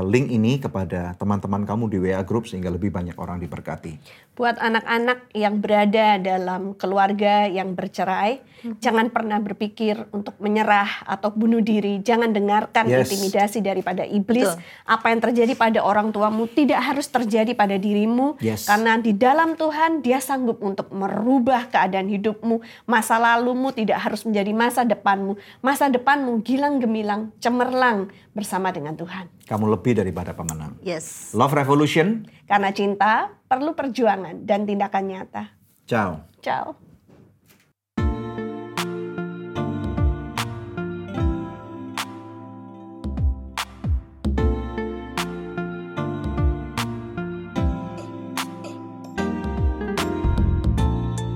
link 0.08 0.32
ini 0.32 0.56
kepada 0.56 1.12
teman-teman 1.20 1.68
kamu 1.68 1.84
di 1.92 1.98
WA 2.00 2.24
Group 2.24 2.48
sehingga 2.48 2.72
lebih 2.72 2.88
banyak 2.88 3.16
orang 3.20 3.36
diberkati. 3.36 4.00
Buat 4.36 4.60
anak-anak 4.60 5.32
yang 5.32 5.64
berada 5.64 6.20
dalam 6.20 6.76
keluarga 6.76 7.48
yang 7.48 7.72
bercerai, 7.72 8.44
jangan 8.84 9.08
pernah 9.08 9.40
berpikir 9.40 10.12
untuk 10.12 10.36
menyerah 10.44 11.08
atau 11.08 11.32
bunuh 11.32 11.64
diri. 11.64 12.04
Jangan 12.04 12.36
dengarkan 12.36 12.84
Yes. 12.84 13.08
intimidasi 13.08 13.64
daripada 13.64 14.04
iblis. 14.04 14.44
Betul. 14.44 14.60
Apa 14.84 15.06
yang 15.08 15.20
terjadi 15.24 15.52
pada 15.56 15.80
orang 15.80 16.12
tuamu 16.12 16.44
tidak 16.52 16.84
harus 16.84 17.08
terjadi 17.08 17.56
pada 17.56 17.80
dirimu. 17.80 18.36
Yes. 18.44 18.68
Karena 18.68 19.00
di 19.00 19.16
dalam 19.16 19.56
Tuhan 19.56 20.04
dia 20.04 20.20
sanggup 20.20 20.60
untuk 20.60 20.92
merubah 20.92 21.72
keadaan 21.72 22.12
hidupmu. 22.12 22.60
Masa 22.84 23.16
lalumu 23.16 23.72
tidak 23.72 24.04
harus 24.04 24.20
menjadi 24.28 24.52
masa 24.52 24.84
depanmu. 24.84 25.40
Masa 25.64 25.88
depanmu 25.88 26.44
gilang 26.44 26.76
gemilang, 26.76 27.32
cemerlang 27.40 28.12
bersama 28.36 28.68
dengan 28.68 28.92
Tuhan. 29.00 29.32
Kamu 29.48 29.64
lebih 29.72 29.96
daripada 29.96 30.36
pemenang. 30.36 30.76
Yes. 30.84 31.32
Love 31.32 31.56
Revolution, 31.56 32.28
Karena 32.46 32.70
cinta 32.70 33.34
perlu 33.50 33.74
perjuangan 33.74 34.46
dan 34.46 34.62
tindakan 34.64 35.04
nyata. 35.10 35.44
ciao. 35.86 36.22
Ciao. 36.42 36.78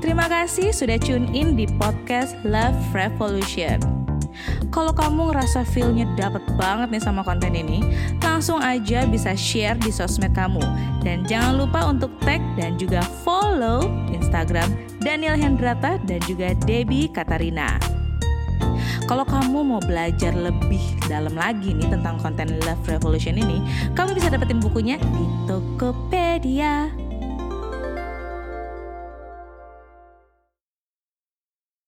Terima 0.00 0.26
kasih 0.30 0.70
sudah 0.70 0.98
tune 0.98 1.26
in 1.34 1.58
di 1.58 1.66
podcast 1.78 2.38
Love 2.46 2.78
Revolution. 2.94 3.99
Kalau 4.70 4.94
kamu 4.94 5.34
ngerasa 5.34 5.66
feel-nya 5.66 6.06
dapet 6.14 6.42
banget 6.54 6.88
nih 6.94 7.02
sama 7.02 7.26
konten 7.26 7.52
ini, 7.52 7.82
langsung 8.22 8.62
aja 8.62 9.04
bisa 9.04 9.34
share 9.36 9.76
di 9.76 9.92
sosmed 9.92 10.32
kamu. 10.32 10.62
Dan 11.04 11.26
jangan 11.26 11.60
lupa 11.60 11.86
untuk 11.90 12.12
tag 12.22 12.40
dan 12.54 12.78
juga 12.80 13.02
follow 13.26 13.84
Instagram 14.14 14.70
Daniel 15.00 15.36
Hendrata 15.36 16.00
dan 16.08 16.20
juga 16.24 16.54
Debbie 16.64 17.10
Katarina. 17.10 17.80
Kalau 19.10 19.26
kamu 19.26 19.66
mau 19.66 19.82
belajar 19.82 20.30
lebih 20.30 20.80
dalam 21.10 21.34
lagi 21.34 21.74
nih 21.74 21.90
tentang 21.90 22.14
konten 22.22 22.54
Love 22.62 22.86
Revolution 22.86 23.34
ini, 23.34 23.58
kamu 23.98 24.14
bisa 24.14 24.30
dapetin 24.30 24.62
bukunya 24.62 25.02
di 25.02 25.24
Tokopedia. 25.50 27.09